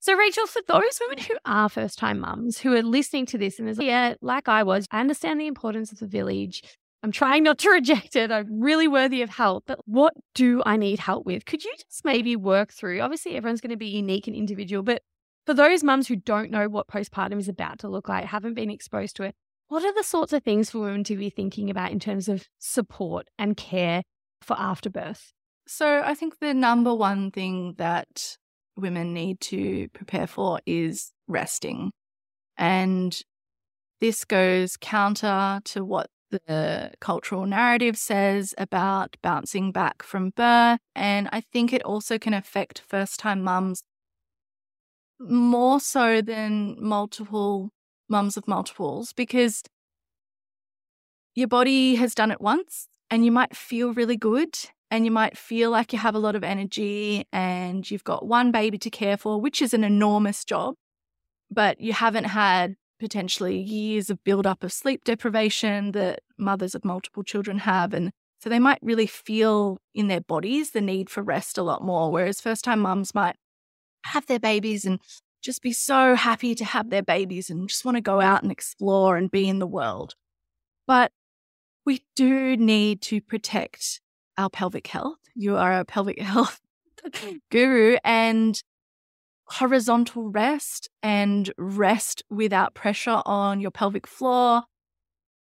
So, 0.00 0.14
Rachael, 0.14 0.46
for 0.46 0.62
those 0.66 0.98
women 1.00 1.18
who 1.24 1.36
are 1.44 1.68
first 1.68 1.98
time 1.98 2.20
mums 2.20 2.58
who 2.58 2.72
are 2.74 2.82
listening 2.82 3.26
to 3.26 3.38
this 3.38 3.58
and 3.58 3.68
is 3.68 3.78
yeah, 3.78 4.14
like 4.20 4.48
I 4.48 4.62
was, 4.62 4.86
I 4.90 5.00
understand 5.00 5.40
the 5.40 5.48
importance 5.48 5.90
of 5.90 5.98
the 5.98 6.06
village. 6.06 6.62
I'm 7.02 7.12
trying 7.12 7.42
not 7.44 7.58
to 7.58 7.70
reject 7.72 8.16
it. 8.16 8.30
I'm 8.30 8.60
really 8.60 8.88
worthy 8.88 9.22
of 9.22 9.30
help. 9.30 9.64
But 9.66 9.80
what 9.86 10.14
do 10.34 10.62
I 10.66 10.76
need 10.76 10.98
help 10.98 11.26
with? 11.26 11.44
Could 11.44 11.64
you 11.64 11.72
just 11.76 12.04
maybe 12.04 12.36
work 12.36 12.72
through? 12.72 13.00
Obviously, 13.00 13.36
everyone's 13.36 13.60
going 13.60 13.70
to 13.70 13.76
be 13.76 13.88
unique 13.88 14.26
and 14.26 14.36
individual, 14.36 14.82
but 14.82 15.02
for 15.46 15.54
those 15.54 15.82
mums 15.82 16.08
who 16.08 16.16
don't 16.16 16.50
know 16.50 16.68
what 16.68 16.88
postpartum 16.88 17.38
is 17.38 17.48
about 17.48 17.78
to 17.80 17.88
look 17.88 18.08
like, 18.08 18.26
haven't 18.26 18.54
been 18.54 18.70
exposed 18.70 19.16
to 19.16 19.22
it, 19.22 19.34
what 19.68 19.84
are 19.84 19.94
the 19.94 20.02
sorts 20.02 20.32
of 20.32 20.42
things 20.42 20.70
for 20.70 20.80
women 20.80 21.04
to 21.04 21.16
be 21.16 21.30
thinking 21.30 21.70
about 21.70 21.92
in 21.92 22.00
terms 22.00 22.28
of 22.28 22.46
support 22.58 23.28
and 23.38 23.56
care 23.56 24.02
for 24.42 24.58
afterbirth? 24.58 25.32
So, 25.66 26.02
I 26.04 26.14
think 26.14 26.38
the 26.38 26.54
number 26.54 26.94
one 26.94 27.30
thing 27.30 27.74
that 27.76 28.36
women 28.76 29.12
need 29.12 29.40
to 29.40 29.88
prepare 29.88 30.26
for 30.26 30.60
is 30.64 31.12
resting. 31.26 31.92
And 32.56 33.18
this 34.00 34.24
goes 34.24 34.76
counter 34.76 35.60
to 35.64 35.84
what 35.84 36.08
the 36.30 36.92
cultural 37.00 37.46
narrative 37.46 37.96
says 37.96 38.54
about 38.58 39.16
bouncing 39.22 39.72
back 39.72 40.02
from 40.02 40.30
birth. 40.30 40.80
And 40.94 41.28
I 41.32 41.40
think 41.40 41.72
it 41.72 41.82
also 41.82 42.18
can 42.18 42.34
affect 42.34 42.82
first 42.86 43.18
time 43.20 43.42
mums 43.42 43.82
more 45.20 45.80
so 45.80 46.22
than 46.22 46.76
multiple 46.78 47.70
mums 48.08 48.36
of 48.36 48.48
multiples 48.48 49.12
because 49.12 49.62
your 51.34 51.48
body 51.48 51.96
has 51.96 52.14
done 52.14 52.30
it 52.30 52.40
once 52.40 52.88
and 53.10 53.24
you 53.24 53.32
might 53.32 53.56
feel 53.56 53.92
really 53.92 54.16
good 54.16 54.58
and 54.90 55.04
you 55.04 55.10
might 55.10 55.36
feel 55.36 55.70
like 55.70 55.92
you 55.92 55.98
have 55.98 56.14
a 56.14 56.18
lot 56.18 56.34
of 56.34 56.42
energy 56.42 57.24
and 57.32 57.90
you've 57.90 58.04
got 58.04 58.26
one 58.26 58.50
baby 58.50 58.78
to 58.78 58.90
care 58.90 59.16
for, 59.16 59.40
which 59.40 59.60
is 59.60 59.74
an 59.74 59.84
enormous 59.84 60.44
job, 60.44 60.74
but 61.50 61.80
you 61.80 61.92
haven't 61.92 62.24
had 62.24 62.74
potentially 62.98 63.58
years 63.58 64.10
of 64.10 64.22
build-up 64.24 64.62
of 64.62 64.72
sleep 64.72 65.04
deprivation 65.04 65.92
that 65.92 66.20
mothers 66.36 66.74
of 66.74 66.84
multiple 66.84 67.22
children 67.22 67.58
have. 67.58 67.94
And 67.94 68.12
so 68.40 68.48
they 68.48 68.58
might 68.58 68.78
really 68.82 69.06
feel 69.06 69.78
in 69.94 70.08
their 70.08 70.20
bodies 70.20 70.70
the 70.70 70.80
need 70.80 71.10
for 71.10 71.22
rest 71.22 71.58
a 71.58 71.62
lot 71.62 71.82
more. 71.82 72.10
Whereas 72.10 72.40
first 72.40 72.64
time 72.64 72.80
mums 72.80 73.14
might 73.14 73.36
have 74.04 74.26
their 74.26 74.38
babies 74.38 74.84
and 74.84 75.00
just 75.42 75.62
be 75.62 75.72
so 75.72 76.14
happy 76.14 76.54
to 76.54 76.64
have 76.64 76.90
their 76.90 77.02
babies 77.02 77.50
and 77.50 77.68
just 77.68 77.84
want 77.84 77.96
to 77.96 78.00
go 78.00 78.20
out 78.20 78.42
and 78.42 78.52
explore 78.52 79.16
and 79.16 79.30
be 79.30 79.48
in 79.48 79.58
the 79.58 79.66
world. 79.66 80.14
But 80.86 81.12
we 81.84 82.04
do 82.16 82.56
need 82.56 83.00
to 83.02 83.20
protect 83.20 84.00
our 84.36 84.50
pelvic 84.50 84.88
health. 84.88 85.18
You 85.34 85.56
are 85.56 85.78
a 85.78 85.84
pelvic 85.84 86.18
health 86.22 86.60
guru 87.50 87.96
and 88.04 88.60
horizontal 89.50 90.30
rest 90.30 90.88
and 91.02 91.52
rest 91.56 92.22
without 92.30 92.74
pressure 92.74 93.22
on 93.24 93.60
your 93.60 93.70
pelvic 93.70 94.06
floor. 94.06 94.62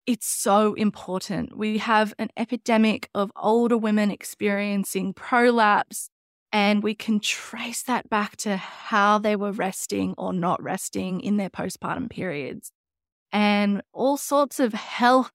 It's 0.06 0.26
so 0.26 0.74
important. 0.74 1.56
We 1.56 1.78
have 1.78 2.14
an 2.18 2.30
epidemic 2.36 3.10
of 3.14 3.30
older 3.36 3.76
women 3.76 4.10
experiencing 4.10 5.12
prolapse, 5.12 6.08
and 6.50 6.82
we 6.82 6.94
can 6.94 7.20
trace 7.20 7.82
that 7.82 8.08
back 8.08 8.36
to 8.38 8.56
how 8.56 9.18
they 9.18 9.36
were 9.36 9.52
resting 9.52 10.14
or 10.16 10.32
not 10.32 10.62
resting 10.62 11.20
in 11.20 11.36
their 11.36 11.50
postpartum 11.50 12.08
periods. 12.08 12.72
And 13.32 13.82
all 13.92 14.16
sorts 14.16 14.58
of 14.60 14.72
health 14.72 15.30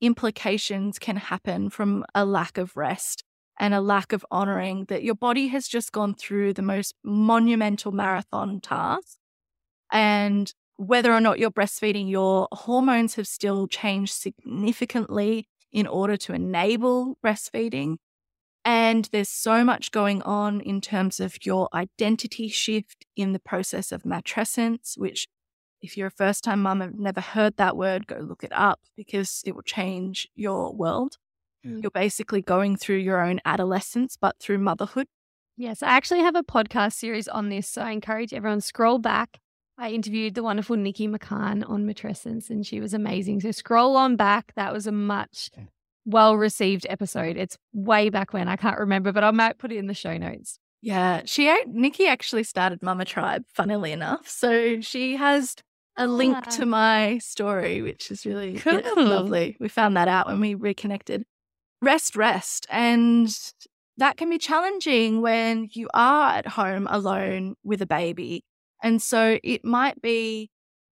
implications 0.00 0.98
can 0.98 1.16
happen 1.16 1.70
from 1.70 2.04
a 2.14 2.24
lack 2.24 2.58
of 2.58 2.76
rest 2.76 3.24
and 3.58 3.74
a 3.74 3.80
lack 3.80 4.12
of 4.12 4.24
honoring 4.30 4.86
that 4.86 5.02
your 5.02 5.14
body 5.14 5.48
has 5.48 5.68
just 5.68 5.92
gone 5.92 6.14
through 6.14 6.54
the 6.54 6.62
most 6.62 6.94
monumental 7.04 7.92
marathon 7.92 8.60
task. 8.60 9.18
And 9.90 10.52
whether 10.76 11.12
or 11.12 11.20
not 11.20 11.38
you're 11.38 11.50
breastfeeding, 11.50 12.10
your 12.10 12.48
hormones 12.50 13.14
have 13.16 13.28
still 13.28 13.68
changed 13.68 14.14
significantly 14.14 15.46
in 15.70 15.86
order 15.86 16.16
to 16.16 16.32
enable 16.32 17.18
breastfeeding. 17.24 17.96
And 18.64 19.08
there's 19.12 19.28
so 19.28 19.64
much 19.64 19.90
going 19.90 20.22
on 20.22 20.60
in 20.60 20.80
terms 20.80 21.20
of 21.20 21.44
your 21.44 21.68
identity 21.74 22.48
shift 22.48 23.04
in 23.16 23.32
the 23.32 23.40
process 23.40 23.92
of 23.92 24.02
matrescence, 24.02 24.96
which, 24.96 25.28
if 25.80 25.96
you're 25.96 26.08
a 26.08 26.12
first 26.12 26.44
time 26.44 26.62
mum 26.62 26.80
and 26.80 26.98
never 26.98 27.20
heard 27.20 27.56
that 27.56 27.76
word, 27.76 28.06
go 28.06 28.18
look 28.18 28.44
it 28.44 28.52
up 28.52 28.80
because 28.96 29.42
it 29.44 29.54
will 29.54 29.62
change 29.62 30.28
your 30.34 30.72
world. 30.72 31.18
You're 31.64 31.90
basically 31.90 32.42
going 32.42 32.76
through 32.76 32.96
your 32.96 33.20
own 33.20 33.40
adolescence, 33.44 34.16
but 34.20 34.38
through 34.38 34.58
motherhood. 34.58 35.06
Yes, 35.56 35.82
I 35.82 35.88
actually 35.88 36.20
have 36.20 36.34
a 36.34 36.42
podcast 36.42 36.94
series 36.94 37.28
on 37.28 37.48
this. 37.48 37.68
So 37.68 37.82
I 37.82 37.90
encourage 37.90 38.32
everyone 38.32 38.60
scroll 38.60 38.98
back. 38.98 39.38
I 39.78 39.90
interviewed 39.90 40.34
the 40.34 40.42
wonderful 40.42 40.76
Nikki 40.76 41.08
McCann 41.08 41.68
on 41.68 41.86
matrescence 41.86 42.50
and 42.50 42.66
she 42.66 42.80
was 42.80 42.94
amazing. 42.94 43.40
So 43.40 43.50
scroll 43.52 43.96
on 43.96 44.16
back. 44.16 44.52
That 44.54 44.72
was 44.72 44.86
a 44.86 44.92
much 44.92 45.50
well 46.04 46.36
received 46.36 46.86
episode. 46.88 47.36
It's 47.36 47.56
way 47.72 48.08
back 48.08 48.32
when 48.32 48.48
I 48.48 48.56
can't 48.56 48.78
remember, 48.78 49.12
but 49.12 49.24
I 49.24 49.30
might 49.30 49.58
put 49.58 49.72
it 49.72 49.78
in 49.78 49.86
the 49.86 49.94
show 49.94 50.16
notes. 50.16 50.58
Yeah, 50.80 51.22
she 51.26 51.54
Nikki 51.68 52.08
actually 52.08 52.42
started 52.42 52.82
Mama 52.82 53.04
Tribe, 53.04 53.44
funnily 53.54 53.92
enough. 53.92 54.28
So 54.28 54.80
she 54.80 55.16
has 55.16 55.54
a 55.96 56.08
link 56.08 56.44
to 56.50 56.62
ah. 56.62 56.66
my 56.66 57.18
story, 57.18 57.82
which 57.82 58.10
is 58.10 58.26
really 58.26 58.54
cool. 58.58 58.80
yeah, 58.80 58.92
lovely. 58.96 59.56
We 59.60 59.68
found 59.68 59.96
that 59.96 60.08
out 60.08 60.26
when 60.26 60.40
we 60.40 60.54
reconnected. 60.54 61.24
Rest, 61.82 62.16
rest. 62.16 62.66
And 62.70 63.28
that 63.98 64.16
can 64.16 64.30
be 64.30 64.38
challenging 64.38 65.20
when 65.20 65.68
you 65.72 65.88
are 65.92 66.30
at 66.30 66.46
home 66.46 66.86
alone 66.90 67.56
with 67.62 67.82
a 67.82 67.86
baby. 67.86 68.44
And 68.82 69.02
so 69.02 69.38
it 69.42 69.64
might 69.64 70.00
be 70.00 70.50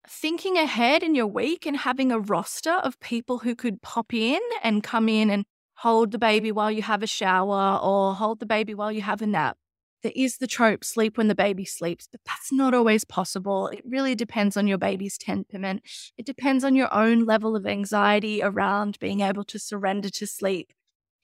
thinking 0.10 0.58
ahead 0.58 1.04
in 1.04 1.15
your 1.15 1.28
week 1.28 1.65
and 1.65 1.78
having 1.78 2.12
a 2.12 2.19
roster 2.19 2.71
of 2.71 3.00
people 3.00 3.39
who 3.39 3.56
could 3.56 3.82
pop 3.82 4.13
in 4.13 4.39
and 4.63 4.82
come 4.82 5.10
in 5.10 5.30
and 5.30 5.45
hold 5.76 6.12
the 6.12 6.17
baby 6.17 6.52
while 6.52 6.71
you 6.71 6.82
have 6.82 7.04
a 7.04 7.08
shower 7.08 7.78
or 7.78 8.15
hold 8.15 8.39
the 8.39 8.45
baby 8.45 8.73
while 8.73 8.91
you 8.91 9.02
have 9.02 9.21
a 9.21 9.28
nap. 9.28 9.58
There 10.03 10.13
is 10.15 10.38
the 10.38 10.47
trope 10.47 10.83
sleep 10.83 11.17
when 11.17 11.27
the 11.27 11.36
baby 11.36 11.65
sleeps, 11.65 12.07
but 12.12 12.21
that's 12.25 12.51
not 12.51 12.73
always 12.73 13.03
possible. 13.03 13.67
It 13.67 13.83
really 13.86 14.15
depends 14.15 14.55
on 14.55 14.67
your 14.67 14.77
baby's 14.77 15.17
temperament. 15.17 15.81
It 16.17 16.25
depends 16.25 16.63
on 16.63 16.75
your 16.75 16.93
own 16.93 17.25
level 17.25 17.55
of 17.55 17.65
anxiety 17.65 18.41
around 18.43 18.99
being 18.99 19.21
able 19.21 19.43
to 19.45 19.60
surrender 19.60 20.10
to 20.10 20.27
sleep 20.27 20.71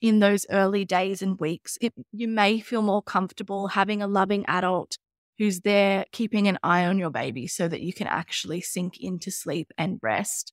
in 0.00 0.18
those 0.18 0.44
early 0.50 0.84
days 0.84 1.22
and 1.22 1.38
weeks. 1.40 1.78
It, 1.80 1.94
you 2.12 2.28
may 2.28 2.60
feel 2.60 2.82
more 2.82 3.02
comfortable 3.02 3.68
having 3.68 4.02
a 4.02 4.06
loving 4.06 4.44
adult 4.46 4.98
who's 5.38 5.60
there 5.60 6.04
keeping 6.12 6.46
an 6.48 6.58
eye 6.62 6.84
on 6.84 6.98
your 6.98 7.10
baby 7.10 7.46
so 7.46 7.68
that 7.68 7.80
you 7.80 7.92
can 7.92 8.06
actually 8.06 8.60
sink 8.60 9.00
into 9.00 9.30
sleep 9.30 9.72
and 9.78 9.98
rest. 10.02 10.52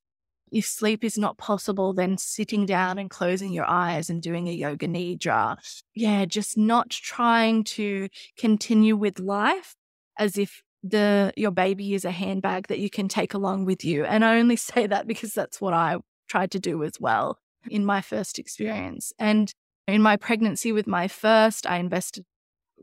If 0.52 0.66
sleep 0.66 1.04
is 1.04 1.18
not 1.18 1.38
possible, 1.38 1.94
then 1.94 2.18
sitting 2.18 2.66
down 2.66 2.98
and 2.98 3.10
closing 3.10 3.54
your 3.54 3.70
eyes 3.70 4.10
and 4.10 4.22
doing 4.22 4.48
a 4.48 4.54
yoga 4.54 4.88
nidra. 4.88 5.58
Yeah, 5.96 6.26
just 6.26 6.58
not 6.58 6.90
trying 6.90 7.64
to 7.66 8.10
continue 8.38 8.98
with 8.98 9.20
life 9.20 9.76
as 10.18 10.38
if 10.38 10.62
the 10.84 11.32
your 11.38 11.52
baby 11.52 11.94
is 11.94 12.06
a 12.06 12.12
handbag 12.12 12.68
that 12.68 12.80
you 12.80 12.90
can 12.90 13.08
take 13.08 13.34
along 13.34 13.66
with 13.66 13.86
you. 13.86 14.04
And 14.04 14.26
I 14.26 14.40
only 14.40 14.56
say 14.72 14.88
that 14.88 15.08
because 15.08 15.34
that's 15.34 15.62
what 15.62 15.74
I 15.74 15.98
tried 16.28 16.52
to 16.52 16.60
do 16.60 16.84
as 16.84 16.94
well 17.00 17.40
in 17.70 17.86
my 17.86 18.02
first 18.02 18.40
experience. 18.40 19.14
And 19.20 19.54
in 19.88 20.02
my 20.02 20.18
pregnancy 20.18 20.72
with 20.72 20.88
my 20.88 21.08
first, 21.08 21.68
I 21.68 21.78
invested 21.78 22.26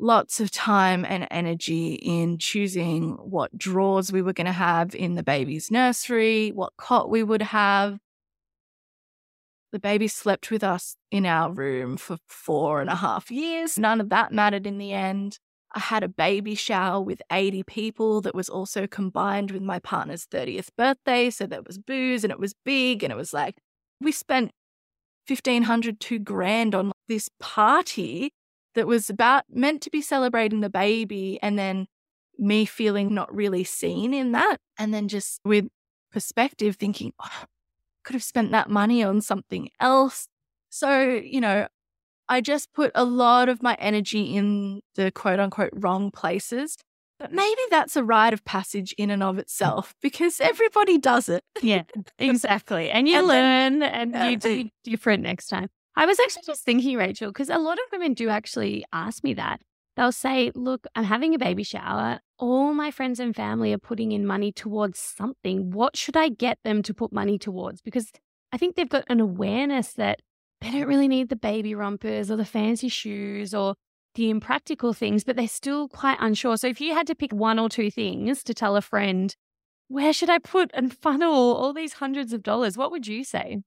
lots 0.01 0.41
of 0.41 0.51
time 0.51 1.05
and 1.05 1.27
energy 1.31 1.95
in 1.95 2.39
choosing 2.39 3.13
what 3.15 3.57
drawers 3.57 4.13
we 4.13 4.23
were 4.23 4.33
going 4.33 4.47
to 4.47 4.53
have 4.53 4.95
in 4.95 5.15
the 5.15 5.23
baby's 5.23 5.71
nursery, 5.71 6.51
what 6.51 6.73
cot 6.77 7.11
we 7.11 7.23
would 7.23 7.43
have. 7.43 7.99
The 9.73 9.79
baby 9.79 10.09
slept 10.09 10.51
with 10.51 10.65
us 10.65 10.97
in 11.11 11.27
our 11.27 11.53
room 11.53 11.97
for 11.97 12.17
four 12.27 12.81
and 12.81 12.89
a 12.89 12.95
half 12.95 13.31
years. 13.31 13.79
None 13.79 14.01
of 14.01 14.09
that 14.09 14.33
mattered 14.33 14.67
in 14.67 14.79
the 14.79 14.93
end. 14.93 15.39
I 15.75 15.81
had 15.81 16.03
a 16.03 16.09
baby 16.09 16.55
shower 16.55 17.03
with 17.03 17.21
80 17.31 17.65
people 17.65 18.21
that 18.23 18.35
was 18.35 18.49
also 18.49 18.87
combined 18.87 19.51
with 19.51 19.61
my 19.61 19.79
partner's 19.79 20.27
30th 20.27 20.69
birthday. 20.79 21.29
So 21.29 21.47
there 21.47 21.61
was 21.61 21.77
booze 21.77 22.25
and 22.25 22.31
it 22.31 22.41
was 22.41 22.55
big. 22.65 23.03
And 23.03 23.13
it 23.13 23.17
was 23.17 23.35
like, 23.35 23.57
we 24.01 24.13
spent 24.13 24.53
1500, 25.27 26.01
two 26.01 26.19
grand 26.19 26.75
on 26.75 26.93
this 27.07 27.29
party 27.39 28.33
that 28.79 28.87
was 28.87 29.11
about 29.11 29.45
meant 29.51 29.83
to 29.83 29.91
be 29.91 30.01
celebrating 30.01 30.61
the 30.61 30.71
baby 30.71 31.37
and 31.43 31.59
then 31.59 31.89
me 32.39 32.65
feeling 32.65 33.13
not 33.13 33.35
really 33.35 33.65
seen 33.65 34.15
in 34.15 34.31
that. 34.33 34.59
And 34.79 34.95
then 34.95 35.09
just 35.09 35.41
with 35.45 35.67
perspective, 36.13 36.77
thinking, 36.77 37.13
oh, 37.21 37.45
could 38.05 38.15
have 38.15 38.23
spent 38.23 38.53
that 38.53 38.71
money 38.71 39.03
on 39.03 39.21
something 39.21 39.69
else. 39.81 40.29
So, 40.71 41.03
you 41.03 41.41
know, 41.41 41.67
I 42.29 42.41
just 42.41 42.73
put 42.73 42.93
a 42.95 43.05
lot 43.05 43.49
of 43.49 43.65
my 43.65 43.75
energy 43.81 44.37
in 44.37 44.81
the 44.95 45.11
quote 45.11 45.41
unquote 45.41 45.73
wrong 45.73 46.13
places. 46.13 46.77
But 47.19 47.33
maybe 47.33 47.61
that's 47.69 47.97
a 47.97 48.05
rite 48.05 48.33
of 48.33 48.45
passage 48.45 48.95
in 48.97 49.11
and 49.11 49.25
of 49.25 49.39
itself 49.39 49.97
because 50.01 50.41
everybody 50.41 50.99
does 50.99 51.29
it. 51.29 51.43
Yeah, 51.61 51.83
exactly. 52.21 52.91
And 52.91 53.09
you 53.09 53.19
and 53.19 53.27
learn 53.27 53.79
then, 53.81 54.15
and 54.15 54.31
you 54.31 54.37
do 54.37 54.71
different 54.85 55.25
next 55.25 55.49
time. 55.49 55.69
I 55.99 56.07
was 56.07 56.21
actually 56.21 56.45
just 56.47 56.63
thinking, 56.63 56.97
Rachael, 56.97 57.31
because 57.31 57.51
a 57.51 57.59
lot 57.59 57.77
of 57.77 57.85
women 57.91 58.15
do 58.15 58.29
actually 58.29 58.85
ask 58.93 59.25
me 59.25 59.35
that. 59.35 59.61
They'll 59.97 60.13
say, 60.13 60.53
Look, 60.55 60.87
I'm 60.95 61.03
having 61.03 61.35
a 61.35 61.39
baby 61.39 61.65
shower. 61.65 62.21
All 62.39 62.73
my 62.73 62.93
friends 62.93 63.19
and 63.19 63.35
family 63.35 63.73
are 63.73 63.79
putting 63.79 64.13
in 64.13 64.25
money 64.25 64.53
towards 64.53 65.01
something. 65.01 65.73
What 65.73 65.97
should 65.97 66.17
I 66.17 66.29
get 66.29 66.61
them 66.63 66.85
to 66.85 66.95
put 66.95 67.13
money 67.13 67.37
towards? 67.37 67.83
Because 67.83 68.13
I 68.53 68.59
think 68.59 68.77
they've 68.77 68.89
got 68.89 69.07
an 69.09 69.19
awareness 69.19 69.95
that 69.95 70.21
they 70.61 70.71
don't 70.71 70.87
really 70.87 71.09
need 71.09 71.31
the 71.31 71.37
baby 71.37 71.75
rompers 71.75 72.31
or 72.31 72.37
the 72.37 72.45
fancy 72.45 72.89
shoes 72.89 73.53
or 73.53 73.75
the 74.15 74.31
impractical 74.31 74.93
things, 74.93 75.25
but 75.25 75.35
they're 75.35 75.49
still 75.49 75.89
quite 75.89 76.19
unsure. 76.21 76.57
So 76.59 76.69
if 76.69 76.81
you 76.81 76.95
had 76.95 77.09
to 77.09 77.17
pick 77.17 77.33
one 77.33 77.59
or 77.59 77.69
two 77.69 77.91
things 77.91 78.45
to 78.45 78.55
tell 78.55 78.77
a 78.77 78.83
friend, 78.83 79.35
where 79.89 80.13
should 80.13 80.31
I 80.31 80.39
put 80.39 80.71
and 80.75 80.97
funnel 80.97 81.57
all 81.57 81.73
these 81.73 81.95
hundreds 81.95 82.33
of 82.33 82.45
dollars? 82.45 82.79
What 82.79 82.93
would 82.93 83.09
you 83.09 83.25
say? 83.25 83.63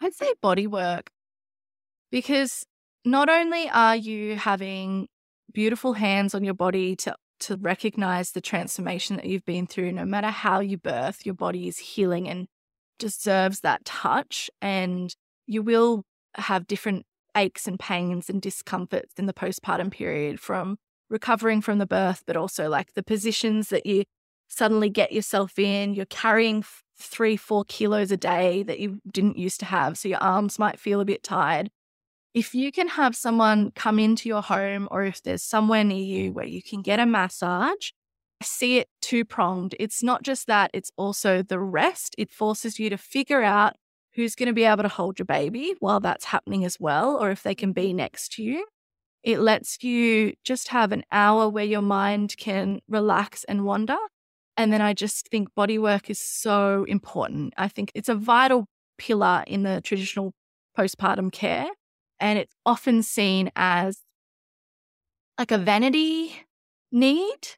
I'd 0.00 0.14
say 0.14 0.34
body 0.40 0.68
work. 0.68 1.10
Because 2.10 2.64
not 3.04 3.28
only 3.28 3.68
are 3.70 3.96
you 3.96 4.36
having 4.36 5.08
beautiful 5.52 5.94
hands 5.94 6.34
on 6.34 6.44
your 6.44 6.54
body 6.54 6.96
to 6.96 7.14
to 7.40 7.56
recognize 7.56 8.32
the 8.32 8.40
transformation 8.40 9.14
that 9.16 9.24
you've 9.24 9.44
been 9.44 9.66
through 9.66 9.92
no 9.92 10.04
matter 10.04 10.26
how 10.26 10.58
you 10.58 10.76
birth 10.76 11.24
your 11.24 11.34
body 11.34 11.68
is 11.68 11.78
healing 11.78 12.28
and 12.28 12.48
deserves 12.98 13.60
that 13.60 13.84
touch 13.84 14.50
and 14.60 15.14
you 15.46 15.62
will 15.62 16.02
have 16.34 16.66
different 16.66 17.06
aches 17.36 17.68
and 17.68 17.78
pains 17.78 18.28
and 18.28 18.42
discomforts 18.42 19.14
in 19.16 19.26
the 19.26 19.32
postpartum 19.32 19.90
period 19.90 20.40
from 20.40 20.76
recovering 21.08 21.60
from 21.60 21.78
the 21.78 21.86
birth 21.86 22.24
but 22.26 22.36
also 22.36 22.68
like 22.68 22.92
the 22.94 23.02
positions 23.02 23.68
that 23.68 23.86
you 23.86 24.04
suddenly 24.48 24.90
get 24.90 25.12
yourself 25.12 25.58
in. 25.58 25.94
You're 25.94 26.06
carrying 26.06 26.64
three 26.98 27.36
four 27.36 27.64
kilos 27.64 28.10
a 28.10 28.16
day 28.16 28.64
that 28.64 28.80
you 28.80 29.00
didn't 29.10 29.38
used 29.38 29.60
to 29.60 29.66
have 29.66 29.96
so 29.96 30.08
your 30.08 30.18
arms 30.18 30.58
might 30.58 30.80
feel 30.80 31.00
a 31.00 31.04
bit 31.04 31.22
tired 31.22 31.70
if 32.38 32.54
you 32.54 32.70
can 32.70 32.86
have 32.86 33.16
someone 33.16 33.72
come 33.72 33.98
into 33.98 34.28
your 34.28 34.42
home 34.42 34.86
or 34.92 35.02
if 35.02 35.20
there's 35.22 35.42
somewhere 35.42 35.82
near 35.82 35.98
you 35.98 36.32
where 36.32 36.46
you 36.46 36.62
can 36.62 36.82
get 36.82 37.00
a 37.00 37.04
massage, 37.04 37.90
I 38.40 38.44
see 38.44 38.78
it 38.78 38.86
two 39.02 39.24
pronged. 39.24 39.74
It's 39.80 40.04
not 40.04 40.22
just 40.22 40.46
that, 40.46 40.70
it's 40.72 40.92
also 40.96 41.42
the 41.42 41.58
rest. 41.58 42.14
It 42.16 42.30
forces 42.30 42.78
you 42.78 42.90
to 42.90 42.96
figure 42.96 43.42
out 43.42 43.74
who's 44.14 44.36
going 44.36 44.46
to 44.46 44.52
be 44.52 44.62
able 44.62 44.84
to 44.84 44.88
hold 44.88 45.18
your 45.18 45.26
baby 45.26 45.74
while 45.80 45.98
that's 45.98 46.26
happening 46.26 46.64
as 46.64 46.78
well, 46.78 47.16
or 47.16 47.32
if 47.32 47.42
they 47.42 47.56
can 47.56 47.72
be 47.72 47.92
next 47.92 48.34
to 48.34 48.44
you. 48.44 48.64
It 49.24 49.40
lets 49.40 49.82
you 49.82 50.34
just 50.44 50.68
have 50.68 50.92
an 50.92 51.02
hour 51.10 51.48
where 51.48 51.64
your 51.64 51.82
mind 51.82 52.36
can 52.38 52.78
relax 52.88 53.42
and 53.48 53.64
wander. 53.64 53.98
And 54.56 54.72
then 54.72 54.80
I 54.80 54.94
just 54.94 55.28
think 55.28 55.52
body 55.56 55.76
work 55.76 56.08
is 56.08 56.20
so 56.20 56.84
important. 56.84 57.52
I 57.56 57.66
think 57.66 57.90
it's 57.96 58.08
a 58.08 58.14
vital 58.14 58.66
pillar 58.96 59.42
in 59.48 59.64
the 59.64 59.80
traditional 59.80 60.34
postpartum 60.78 61.32
care 61.32 61.66
and 62.20 62.38
it's 62.38 62.54
often 62.64 63.02
seen 63.02 63.50
as 63.56 64.00
like 65.38 65.50
a 65.50 65.58
vanity 65.58 66.34
need. 66.90 67.56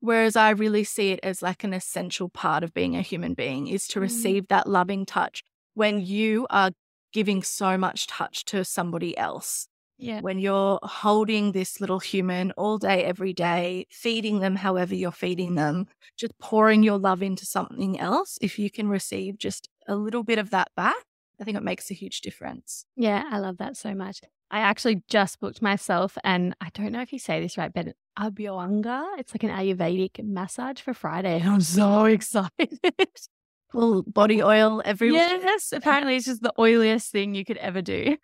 Whereas 0.00 0.34
I 0.34 0.50
really 0.50 0.84
see 0.84 1.12
it 1.12 1.20
as 1.22 1.42
like 1.42 1.62
an 1.62 1.72
essential 1.72 2.28
part 2.28 2.64
of 2.64 2.74
being 2.74 2.96
a 2.96 3.02
human 3.02 3.34
being 3.34 3.68
is 3.68 3.86
to 3.88 4.00
mm. 4.00 4.02
receive 4.02 4.48
that 4.48 4.68
loving 4.68 5.06
touch 5.06 5.44
when 5.74 6.00
you 6.00 6.46
are 6.50 6.72
giving 7.12 7.42
so 7.42 7.78
much 7.78 8.06
touch 8.06 8.44
to 8.46 8.64
somebody 8.64 9.16
else. 9.16 9.68
Yeah. 9.98 10.20
When 10.20 10.40
you're 10.40 10.80
holding 10.82 11.52
this 11.52 11.80
little 11.80 12.00
human 12.00 12.50
all 12.52 12.78
day, 12.78 13.04
every 13.04 13.32
day, 13.32 13.86
feeding 13.90 14.40
them 14.40 14.56
however 14.56 14.96
you're 14.96 15.12
feeding 15.12 15.54
them, 15.54 15.86
just 16.16 16.36
pouring 16.40 16.82
your 16.82 16.98
love 16.98 17.22
into 17.22 17.46
something 17.46 18.00
else, 18.00 18.36
if 18.40 18.58
you 18.58 18.68
can 18.68 18.88
receive 18.88 19.38
just 19.38 19.68
a 19.86 19.94
little 19.94 20.24
bit 20.24 20.40
of 20.40 20.50
that 20.50 20.72
back, 20.76 21.04
I 21.42 21.44
think 21.44 21.56
it 21.56 21.64
makes 21.64 21.90
a 21.90 21.94
huge 21.94 22.20
difference. 22.20 22.86
Yeah, 22.94 23.24
I 23.28 23.38
love 23.38 23.58
that 23.58 23.76
so 23.76 23.94
much. 23.94 24.20
I 24.52 24.60
actually 24.60 25.02
just 25.08 25.40
booked 25.40 25.60
myself, 25.60 26.16
and 26.22 26.54
I 26.60 26.68
don't 26.72 26.92
know 26.92 27.00
if 27.00 27.12
you 27.12 27.18
say 27.18 27.40
this 27.40 27.58
right, 27.58 27.72
but 27.74 27.96
Abhyanga. 28.16 29.18
It's 29.18 29.34
like 29.34 29.42
an 29.42 29.50
Ayurvedic 29.50 30.22
massage 30.22 30.80
for 30.80 30.94
Friday. 30.94 31.40
And 31.40 31.50
I'm 31.50 31.60
so 31.60 32.04
excited. 32.16 32.78
Full 33.72 34.02
body 34.02 34.40
oil 34.40 34.82
everywhere. 34.84 35.38
Yes, 35.42 35.72
apparently 35.72 36.14
it's 36.14 36.26
just 36.26 36.42
the 36.42 36.52
oiliest 36.56 37.10
thing 37.10 37.34
you 37.34 37.44
could 37.44 37.56
ever 37.56 37.82
do. 37.82 38.16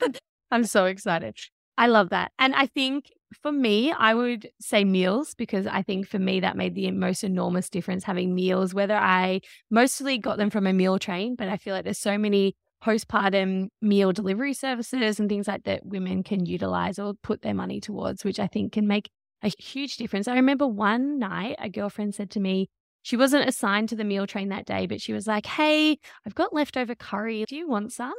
I'm 0.52 0.64
so 0.64 0.84
excited. 0.84 1.36
I 1.76 1.88
love 1.88 2.10
that. 2.10 2.30
And 2.38 2.54
I 2.54 2.66
think 2.66 3.10
for 3.42 3.52
me, 3.52 3.92
I 3.92 4.14
would 4.14 4.50
say 4.60 4.84
meals 4.84 5.34
because 5.34 5.66
I 5.66 5.82
think 5.82 6.08
for 6.08 6.18
me 6.18 6.40
that 6.40 6.56
made 6.56 6.74
the 6.74 6.90
most 6.90 7.22
enormous 7.22 7.68
difference 7.68 8.04
having 8.04 8.34
meals, 8.34 8.74
whether 8.74 8.96
I 8.96 9.40
mostly 9.70 10.18
got 10.18 10.36
them 10.38 10.50
from 10.50 10.66
a 10.66 10.72
meal 10.72 10.98
train, 10.98 11.36
but 11.36 11.48
I 11.48 11.56
feel 11.56 11.74
like 11.74 11.84
there's 11.84 11.98
so 11.98 12.18
many 12.18 12.56
postpartum 12.82 13.68
meal 13.82 14.12
delivery 14.12 14.54
services 14.54 15.20
and 15.20 15.28
things 15.28 15.46
like 15.46 15.64
that 15.64 15.84
women 15.84 16.22
can 16.22 16.46
utilize 16.46 16.98
or 16.98 17.14
put 17.22 17.42
their 17.42 17.54
money 17.54 17.80
towards, 17.80 18.24
which 18.24 18.40
I 18.40 18.46
think 18.46 18.72
can 18.72 18.86
make 18.86 19.10
a 19.42 19.48
huge 19.58 19.96
difference. 19.96 20.28
I 20.28 20.34
remember 20.34 20.66
one 20.66 21.18
night 21.18 21.56
a 21.58 21.68
girlfriend 21.68 22.14
said 22.14 22.30
to 22.32 22.40
me, 22.40 22.68
she 23.02 23.16
wasn't 23.16 23.48
assigned 23.48 23.88
to 23.90 23.96
the 23.96 24.04
meal 24.04 24.26
train 24.26 24.48
that 24.48 24.66
day, 24.66 24.86
but 24.86 25.00
she 25.00 25.12
was 25.12 25.26
like, 25.26 25.46
Hey, 25.46 25.98
I've 26.26 26.34
got 26.34 26.52
leftover 26.52 26.94
curry. 26.94 27.44
Do 27.48 27.56
you 27.56 27.68
want 27.68 27.92
some? 27.92 28.12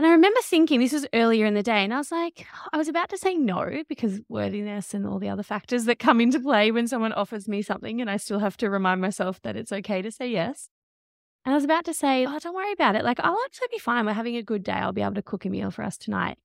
And 0.00 0.06
I 0.06 0.12
remember 0.12 0.40
thinking 0.40 0.80
this 0.80 0.94
was 0.94 1.06
earlier 1.12 1.44
in 1.44 1.52
the 1.52 1.62
day, 1.62 1.84
and 1.84 1.92
I 1.92 1.98
was 1.98 2.10
like, 2.10 2.46
I 2.72 2.78
was 2.78 2.88
about 2.88 3.10
to 3.10 3.18
say 3.18 3.34
no 3.34 3.82
because 3.86 4.22
worthiness 4.30 4.94
and 4.94 5.06
all 5.06 5.18
the 5.18 5.28
other 5.28 5.42
factors 5.42 5.84
that 5.84 5.98
come 5.98 6.22
into 6.22 6.40
play 6.40 6.70
when 6.70 6.88
someone 6.88 7.12
offers 7.12 7.46
me 7.46 7.60
something, 7.60 8.00
and 8.00 8.08
I 8.08 8.16
still 8.16 8.38
have 8.38 8.56
to 8.56 8.70
remind 8.70 9.02
myself 9.02 9.42
that 9.42 9.56
it's 9.56 9.72
okay 9.72 10.00
to 10.00 10.10
say 10.10 10.30
yes. 10.30 10.70
And 11.44 11.52
I 11.52 11.54
was 11.54 11.64
about 11.64 11.84
to 11.84 11.92
say, 11.92 12.24
oh, 12.24 12.38
don't 12.38 12.54
worry 12.54 12.72
about 12.72 12.96
it. 12.96 13.04
Like, 13.04 13.20
I'll 13.20 13.36
actually 13.44 13.68
be 13.72 13.78
fine. 13.78 14.06
We're 14.06 14.14
having 14.14 14.36
a 14.36 14.42
good 14.42 14.64
day. 14.64 14.72
I'll 14.72 14.94
be 14.94 15.02
able 15.02 15.16
to 15.16 15.22
cook 15.22 15.44
a 15.44 15.50
meal 15.50 15.70
for 15.70 15.82
us 15.82 15.98
tonight. 15.98 16.38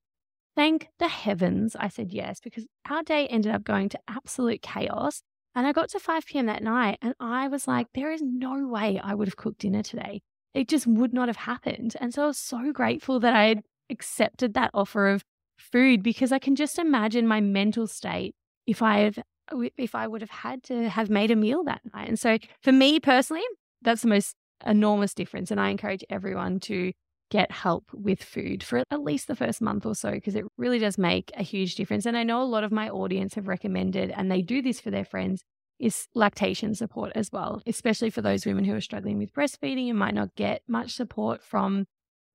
Thank 0.54 0.88
the 0.98 1.08
heavens 1.08 1.74
I 1.80 1.88
said 1.88 2.12
yes, 2.12 2.40
because 2.40 2.66
our 2.90 3.02
day 3.02 3.26
ended 3.26 3.52
up 3.52 3.64
going 3.64 3.88
to 3.88 3.98
absolute 4.06 4.60
chaos. 4.60 5.22
And 5.54 5.66
I 5.66 5.72
got 5.72 5.88
to 5.92 5.98
5 5.98 6.26
p.m. 6.26 6.44
that 6.44 6.62
night 6.62 6.98
and 7.00 7.14
I 7.18 7.48
was 7.48 7.66
like, 7.66 7.86
there 7.94 8.12
is 8.12 8.20
no 8.20 8.68
way 8.68 9.00
I 9.02 9.14
would 9.14 9.28
have 9.28 9.36
cooked 9.36 9.60
dinner 9.60 9.82
today. 9.82 10.20
It 10.54 10.68
just 10.68 10.86
would 10.86 11.12
not 11.12 11.28
have 11.28 11.36
happened. 11.36 11.96
And 12.00 12.14
so 12.14 12.24
I 12.24 12.26
was 12.26 12.38
so 12.38 12.72
grateful 12.72 13.20
that 13.20 13.34
I 13.34 13.46
had 13.46 13.62
accepted 13.90 14.54
that 14.54 14.70
offer 14.72 15.08
of 15.08 15.22
food 15.58 16.02
because 16.02 16.32
I 16.32 16.38
can 16.38 16.56
just 16.56 16.78
imagine 16.78 17.26
my 17.26 17.40
mental 17.40 17.86
state 17.86 18.34
if 18.66 18.82
I 18.82 18.98
have 18.98 19.18
if 19.76 19.94
I 19.94 20.08
would 20.08 20.22
have 20.22 20.30
had 20.30 20.64
to 20.64 20.88
have 20.88 21.08
made 21.08 21.30
a 21.30 21.36
meal 21.36 21.62
that 21.64 21.82
night. 21.94 22.08
And 22.08 22.18
so 22.18 22.38
for 22.62 22.72
me 22.72 22.98
personally, 22.98 23.44
that's 23.82 24.02
the 24.02 24.08
most 24.08 24.34
enormous 24.64 25.14
difference. 25.14 25.50
And 25.50 25.60
I 25.60 25.68
encourage 25.68 26.04
everyone 26.10 26.58
to 26.60 26.92
get 27.30 27.50
help 27.50 27.84
with 27.92 28.22
food 28.22 28.62
for 28.62 28.82
at 28.90 29.02
least 29.02 29.26
the 29.26 29.36
first 29.36 29.60
month 29.60 29.84
or 29.84 29.94
so 29.94 30.12
because 30.12 30.36
it 30.36 30.44
really 30.56 30.78
does 30.78 30.96
make 30.96 31.30
a 31.36 31.42
huge 31.42 31.74
difference. 31.74 32.06
And 32.06 32.16
I 32.16 32.22
know 32.22 32.42
a 32.42 32.44
lot 32.44 32.64
of 32.64 32.72
my 32.72 32.88
audience 32.88 33.34
have 33.34 33.48
recommended, 33.48 34.10
and 34.10 34.30
they 34.30 34.42
do 34.42 34.62
this 34.62 34.80
for 34.80 34.90
their 34.90 35.04
friends, 35.04 35.42
is 35.78 36.08
lactation 36.14 36.74
support 36.74 37.12
as 37.14 37.30
well, 37.32 37.62
especially 37.66 38.10
for 38.10 38.22
those 38.22 38.46
women 38.46 38.64
who 38.64 38.74
are 38.74 38.80
struggling 38.80 39.18
with 39.18 39.32
breastfeeding 39.32 39.88
and 39.88 39.98
might 39.98 40.14
not 40.14 40.34
get 40.34 40.62
much 40.66 40.92
support 40.92 41.42
from 41.42 41.86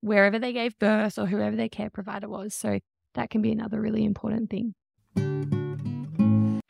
wherever 0.01 0.39
they 0.39 0.53
gave 0.53 0.77
birth 0.79 1.17
or 1.17 1.27
whoever 1.27 1.55
their 1.55 1.69
care 1.69 1.89
provider 1.89 2.27
was. 2.27 2.53
So 2.53 2.79
that 3.13 3.29
can 3.29 3.41
be 3.41 3.51
another 3.51 3.79
really 3.79 4.03
important 4.03 4.49
thing. 4.49 4.73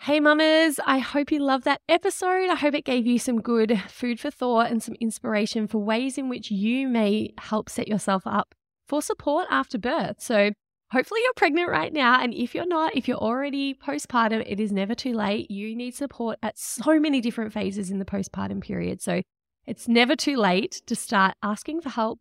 Hey, 0.02 0.20
mamas, 0.20 0.80
I 0.86 0.98
hope 0.98 1.32
you 1.32 1.40
loved 1.40 1.64
that 1.66 1.82
episode. 1.88 2.50
I 2.50 2.56
hope 2.56 2.74
it 2.74 2.86
gave 2.86 3.06
you 3.06 3.20
some 3.20 3.40
good 3.40 3.80
food 3.88 4.20
for 4.20 4.32
thought 4.32 4.72
and 4.72 4.82
some 4.82 4.96
inspiration 5.00 5.68
for 5.68 5.78
ways 5.78 6.18
in 6.18 6.28
which 6.28 6.50
you 6.50 6.88
may 6.88 7.34
help 7.38 7.70
set 7.70 7.88
yourself 7.88 8.24
up 8.26 8.56
for 8.88 9.02
support 9.02 9.46
after 9.52 9.78
birth. 9.78 10.16
So, 10.20 10.52
hopefully, 10.92 11.22
you're 11.24 11.34
pregnant 11.34 11.70
right 11.70 11.92
now. 11.92 12.22
And 12.22 12.34
if 12.34 12.54
you're 12.54 12.68
not, 12.68 12.96
if 12.96 13.08
you're 13.08 13.18
already 13.18 13.74
postpartum, 13.74 14.44
it 14.46 14.60
is 14.60 14.72
never 14.72 14.96
too 14.96 15.14
late. 15.14 15.50
You 15.50 15.76
need 15.76 15.96
support 15.96 16.38
at 16.44 16.58
so 16.58 17.00
many 17.00 17.22
different 17.22 17.54
phases 17.54 17.92
in 17.92 18.00
the 18.00 18.06
postpartum 18.06 18.62
period. 18.62 19.02
So, 19.02 19.22
it's 19.66 19.88
never 19.88 20.16
too 20.16 20.38
late 20.38 20.82
to 20.88 20.96
start 20.96 21.36
asking 21.44 21.82
for 21.82 21.90
help, 21.90 22.20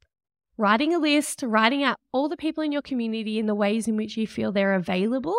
writing 0.58 0.94
a 0.94 0.98
list, 0.98 1.42
writing 1.42 1.82
out 1.82 1.96
all 2.12 2.28
the 2.28 2.36
people 2.36 2.62
in 2.62 2.70
your 2.70 2.82
community 2.82 3.38
in 3.38 3.46
the 3.46 3.54
ways 3.54 3.88
in 3.88 3.96
which 3.96 4.16
you 4.16 4.26
feel 4.26 4.52
they're 4.52 4.74
available 4.74 5.36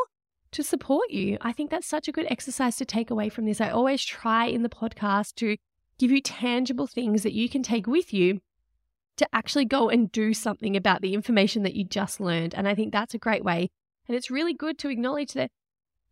to 0.52 0.64
support 0.64 1.10
you. 1.10 1.38
I 1.42 1.54
think 1.54 1.70
that's 1.70 1.88
such 1.88 2.08
a 2.08 2.12
good 2.12 2.28
exercise 2.30 2.76
to 2.78 2.86
take 2.86 3.10
away 3.10 3.30
from 3.30 3.46
this. 3.46 3.62
I 3.62 3.70
always 3.70 4.04
try 4.04 4.46
in 4.46 4.64
the 4.64 4.70
podcast 4.70 5.36
to 5.36 5.58
give 5.98 6.12
you 6.12 6.22
tangible 6.22 6.88
things 6.88 7.24
that 7.24 7.34
you 7.34 7.48
can 7.48 7.64
take 7.64 7.88
with 7.88 8.14
you 8.14 8.40
to 9.18 9.28
actually 9.34 9.66
go 9.66 9.90
and 9.90 10.12
do 10.12 10.34
something 10.34 10.76
about 10.76 11.02
the 11.02 11.14
information 11.14 11.64
that 11.64 11.76
you 11.76 11.84
just 11.84 12.20
learned. 12.20 12.56
And 12.56 12.68
I 12.68 12.76
think 12.76 12.92
that's 12.92 13.14
a 13.14 13.20
great 13.20 13.44
way. 13.44 13.70
And 14.08 14.16
it's 14.16 14.32
really 14.32 14.54
good 14.54 14.78
to 14.80 14.90
acknowledge 14.90 15.34
that 15.34 15.52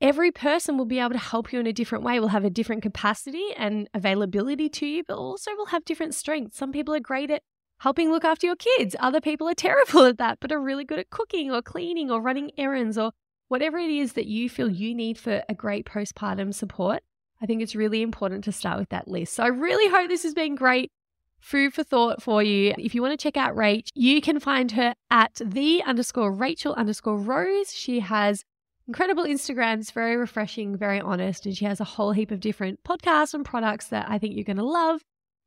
every 0.01 0.31
person 0.31 0.77
will 0.77 0.85
be 0.85 0.99
able 0.99 1.11
to 1.11 1.17
help 1.17 1.51
you 1.51 1.59
in 1.59 1.67
a 1.67 1.73
different 1.73 2.03
way, 2.03 2.19
will 2.19 2.29
have 2.29 2.45
a 2.45 2.49
different 2.49 2.83
capacity 2.83 3.47
and 3.57 3.89
availability 3.93 4.69
to 4.69 4.85
you, 4.85 5.03
but 5.07 5.17
also 5.17 5.51
will 5.55 5.67
have 5.67 5.85
different 5.85 6.15
strengths. 6.15 6.57
Some 6.57 6.71
people 6.71 6.93
are 6.93 6.99
great 6.99 7.31
at 7.31 7.41
helping 7.79 8.11
look 8.11 8.25
after 8.25 8.45
your 8.45 8.55
kids, 8.55 8.95
other 8.99 9.21
people 9.21 9.47
are 9.47 9.53
terrible 9.55 10.05
at 10.05 10.17
that, 10.17 10.39
but 10.39 10.51
are 10.51 10.61
really 10.61 10.85
good 10.85 10.99
at 10.99 11.09
cooking 11.09 11.51
or 11.51 11.61
cleaning 11.61 12.11
or 12.11 12.21
running 12.21 12.51
errands 12.57 12.97
or 12.97 13.11
whatever 13.47 13.77
it 13.79 13.89
is 13.89 14.13
that 14.13 14.27
you 14.27 14.49
feel 14.49 14.69
you 14.69 14.93
need 14.93 15.17
for 15.17 15.43
a 15.49 15.53
great 15.53 15.85
postpartum 15.85 16.53
support, 16.53 17.01
I 17.41 17.45
think 17.45 17.61
it's 17.61 17.75
really 17.75 18.01
important 18.01 18.43
to 18.45 18.51
start 18.51 18.79
with 18.79 18.89
that 18.89 19.07
list. 19.07 19.33
So 19.33 19.43
I 19.43 19.47
really 19.47 19.89
hope 19.89 20.07
this 20.07 20.23
has 20.23 20.33
been 20.33 20.55
great 20.55 20.91
food 21.39 21.73
for 21.73 21.83
thought 21.83 22.21
for 22.21 22.43
you. 22.43 22.73
If 22.77 22.93
you 22.93 23.01
want 23.01 23.17
to 23.19 23.23
check 23.23 23.37
out 23.37 23.55
Rach, 23.55 23.89
you 23.95 24.21
can 24.21 24.39
find 24.39 24.71
her 24.73 24.93
at 25.09 25.41
the 25.43 25.83
underscore 25.83 26.31
Rachael 26.31 26.73
underscore 26.73 27.17
Rose. 27.17 27.73
She 27.73 27.99
has 27.99 28.43
incredible 28.87 29.23
Instagrams, 29.23 29.91
very 29.91 30.17
refreshing, 30.17 30.75
very 30.75 30.99
honest, 30.99 31.45
and 31.45 31.55
she 31.55 31.65
has 31.65 31.79
a 31.79 31.85
whole 31.85 32.11
heap 32.11 32.31
of 32.31 32.39
different 32.39 32.83
podcasts 32.83 33.33
and 33.33 33.45
products 33.45 33.87
that 33.87 34.09
I 34.09 34.17
think 34.17 34.35
you're 34.35 34.43
going 34.43 34.57
to 34.57 34.63
love. 34.63 35.01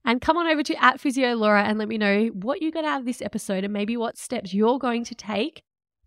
And 0.04 0.20
come 0.20 0.36
on 0.36 0.48
over 0.48 0.62
to 0.64 0.82
at 0.82 1.00
Physio 1.00 1.34
Laura 1.34 1.62
and 1.62 1.78
let 1.78 1.88
me 1.88 1.98
know 1.98 2.26
what 2.26 2.60
you 2.60 2.72
got 2.72 2.84
out 2.84 3.00
of 3.00 3.06
this 3.06 3.22
episode 3.22 3.64
and 3.64 3.72
maybe 3.72 3.96
what 3.96 4.18
steps 4.18 4.52
you're 4.52 4.78
going 4.78 5.04
to 5.04 5.14
take 5.14 5.62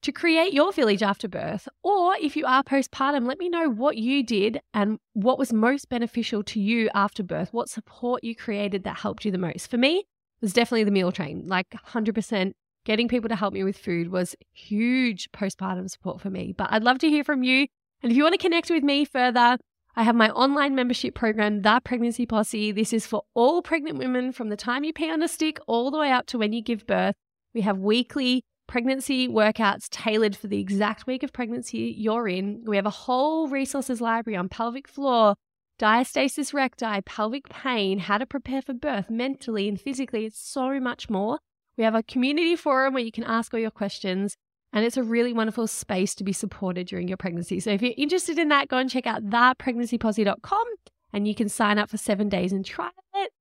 to 0.05 0.11
create 0.11 0.53
your 0.53 0.71
village 0.71 1.01
after 1.01 1.27
birth. 1.27 1.67
Or 1.81 2.15
if 2.21 2.37
you 2.37 2.45
are 2.45 2.63
postpartum, 2.63 3.25
let 3.27 3.39
me 3.39 3.49
know 3.49 3.67
what 3.67 3.97
you 3.97 4.23
did 4.23 4.61
and 4.71 4.99
what 5.13 5.39
was 5.39 5.51
most 5.51 5.89
beneficial 5.89 6.43
to 6.43 6.59
you 6.59 6.91
after 6.93 7.23
birth, 7.23 7.51
what 7.51 7.69
support 7.69 8.23
you 8.23 8.35
created 8.35 8.83
that 8.83 8.97
helped 8.97 9.25
you 9.25 9.31
the 9.31 9.39
most. 9.39 9.71
For 9.71 9.77
me, 9.77 9.97
it 9.97 10.05
was 10.41 10.53
definitely 10.53 10.83
the 10.83 10.91
meal 10.91 11.11
train, 11.11 11.47
like 11.47 11.71
100%. 11.71 12.51
Getting 12.85 13.07
people 13.07 13.29
to 13.29 13.35
help 13.35 13.51
me 13.51 13.63
with 13.63 13.79
food 13.79 14.11
was 14.11 14.35
huge 14.53 15.31
postpartum 15.31 15.89
support 15.89 16.21
for 16.21 16.29
me. 16.29 16.53
But 16.55 16.71
I'd 16.71 16.83
love 16.83 16.99
to 16.99 17.09
hear 17.09 17.23
from 17.23 17.41
you. 17.41 17.65
And 18.03 18.11
if 18.11 18.15
you 18.15 18.21
want 18.21 18.33
to 18.33 18.37
connect 18.37 18.69
with 18.69 18.83
me 18.83 19.05
further, 19.05 19.57
I 19.95 20.03
have 20.03 20.15
my 20.15 20.29
online 20.29 20.75
membership 20.75 21.15
program, 21.15 21.63
The 21.63 21.81
Pregnancy 21.83 22.27
Posse. 22.27 22.71
This 22.71 22.93
is 22.93 23.07
for 23.07 23.23
all 23.33 23.63
pregnant 23.63 23.97
women 23.97 24.33
from 24.33 24.49
the 24.49 24.55
time 24.55 24.83
you 24.83 24.93
pee 24.93 25.09
on 25.09 25.23
a 25.23 25.27
stick 25.27 25.57
all 25.65 25.89
the 25.89 25.97
way 25.97 26.11
up 26.11 26.27
to 26.27 26.37
when 26.37 26.53
you 26.53 26.61
give 26.61 26.85
birth. 26.85 27.15
We 27.55 27.61
have 27.61 27.79
weekly 27.79 28.43
pregnancy 28.67 29.27
workouts 29.27 29.87
tailored 29.89 30.35
for 30.35 30.47
the 30.47 30.59
exact 30.59 31.07
week 31.07 31.23
of 31.23 31.33
pregnancy 31.33 31.93
you're 31.97 32.27
in. 32.27 32.63
We 32.65 32.75
have 32.75 32.85
a 32.85 32.91
whole 32.91 33.47
resources 33.47 34.01
library 34.01 34.37
on 34.37 34.49
pelvic 34.49 34.87
floor, 34.87 35.35
diastasis 35.79 36.53
recti, 36.53 37.01
pelvic 37.01 37.49
pain, 37.49 37.99
how 37.99 38.17
to 38.17 38.25
prepare 38.25 38.61
for 38.61 38.73
birth 38.73 39.09
mentally 39.09 39.67
and 39.67 39.79
physically. 39.79 40.25
It's 40.25 40.39
so 40.39 40.79
much 40.79 41.09
more. 41.09 41.39
We 41.77 41.83
have 41.83 41.95
a 41.95 42.03
community 42.03 42.55
forum 42.55 42.93
where 42.93 43.03
you 43.03 43.11
can 43.11 43.23
ask 43.23 43.53
all 43.53 43.59
your 43.59 43.71
questions. 43.71 44.35
And 44.73 44.83
it's 44.83 44.97
a 44.97 45.03
really 45.03 45.31
wonderful 45.31 45.67
space 45.67 46.13
to 46.15 46.23
be 46.23 46.33
supported 46.33 46.87
during 46.87 47.07
your 47.07 47.17
pregnancy. 47.17 47.61
So 47.61 47.71
if 47.71 47.81
you're 47.81 47.93
interested 47.97 48.37
in 48.37 48.49
that, 48.49 48.67
go 48.67 48.77
and 48.77 48.89
check 48.89 49.07
out 49.07 49.23
thepregnancyposse.com 49.29 50.65
and 51.13 51.27
you 51.27 51.33
can 51.33 51.47
sign 51.47 51.77
up 51.77 51.89
for 51.89 51.97
seven 51.97 52.27
days 52.27 52.51
and 52.51 52.65
try 52.65 52.89
it. 53.15 53.31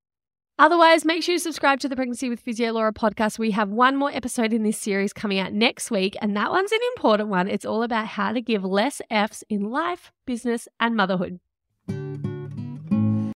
Otherwise, 0.56 1.04
make 1.04 1.20
sure 1.20 1.32
you 1.32 1.38
subscribe 1.40 1.80
to 1.80 1.88
the 1.88 1.96
Pregnancy 1.96 2.28
with 2.28 2.38
Physio 2.38 2.72
Laura 2.72 2.92
podcast. 2.92 3.40
We 3.40 3.50
have 3.50 3.70
one 3.70 3.96
more 3.96 4.12
episode 4.12 4.52
in 4.52 4.62
this 4.62 4.78
series 4.78 5.12
coming 5.12 5.40
out 5.40 5.52
next 5.52 5.90
week, 5.90 6.16
and 6.22 6.36
that 6.36 6.52
one's 6.52 6.70
an 6.70 6.78
important 6.94 7.28
one. 7.28 7.48
It's 7.48 7.64
all 7.64 7.82
about 7.82 8.06
how 8.06 8.32
to 8.32 8.40
give 8.40 8.64
less 8.64 9.02
F's 9.10 9.42
in 9.48 9.70
life, 9.70 10.12
business, 10.26 10.68
and 10.78 10.94
motherhood. 10.94 11.40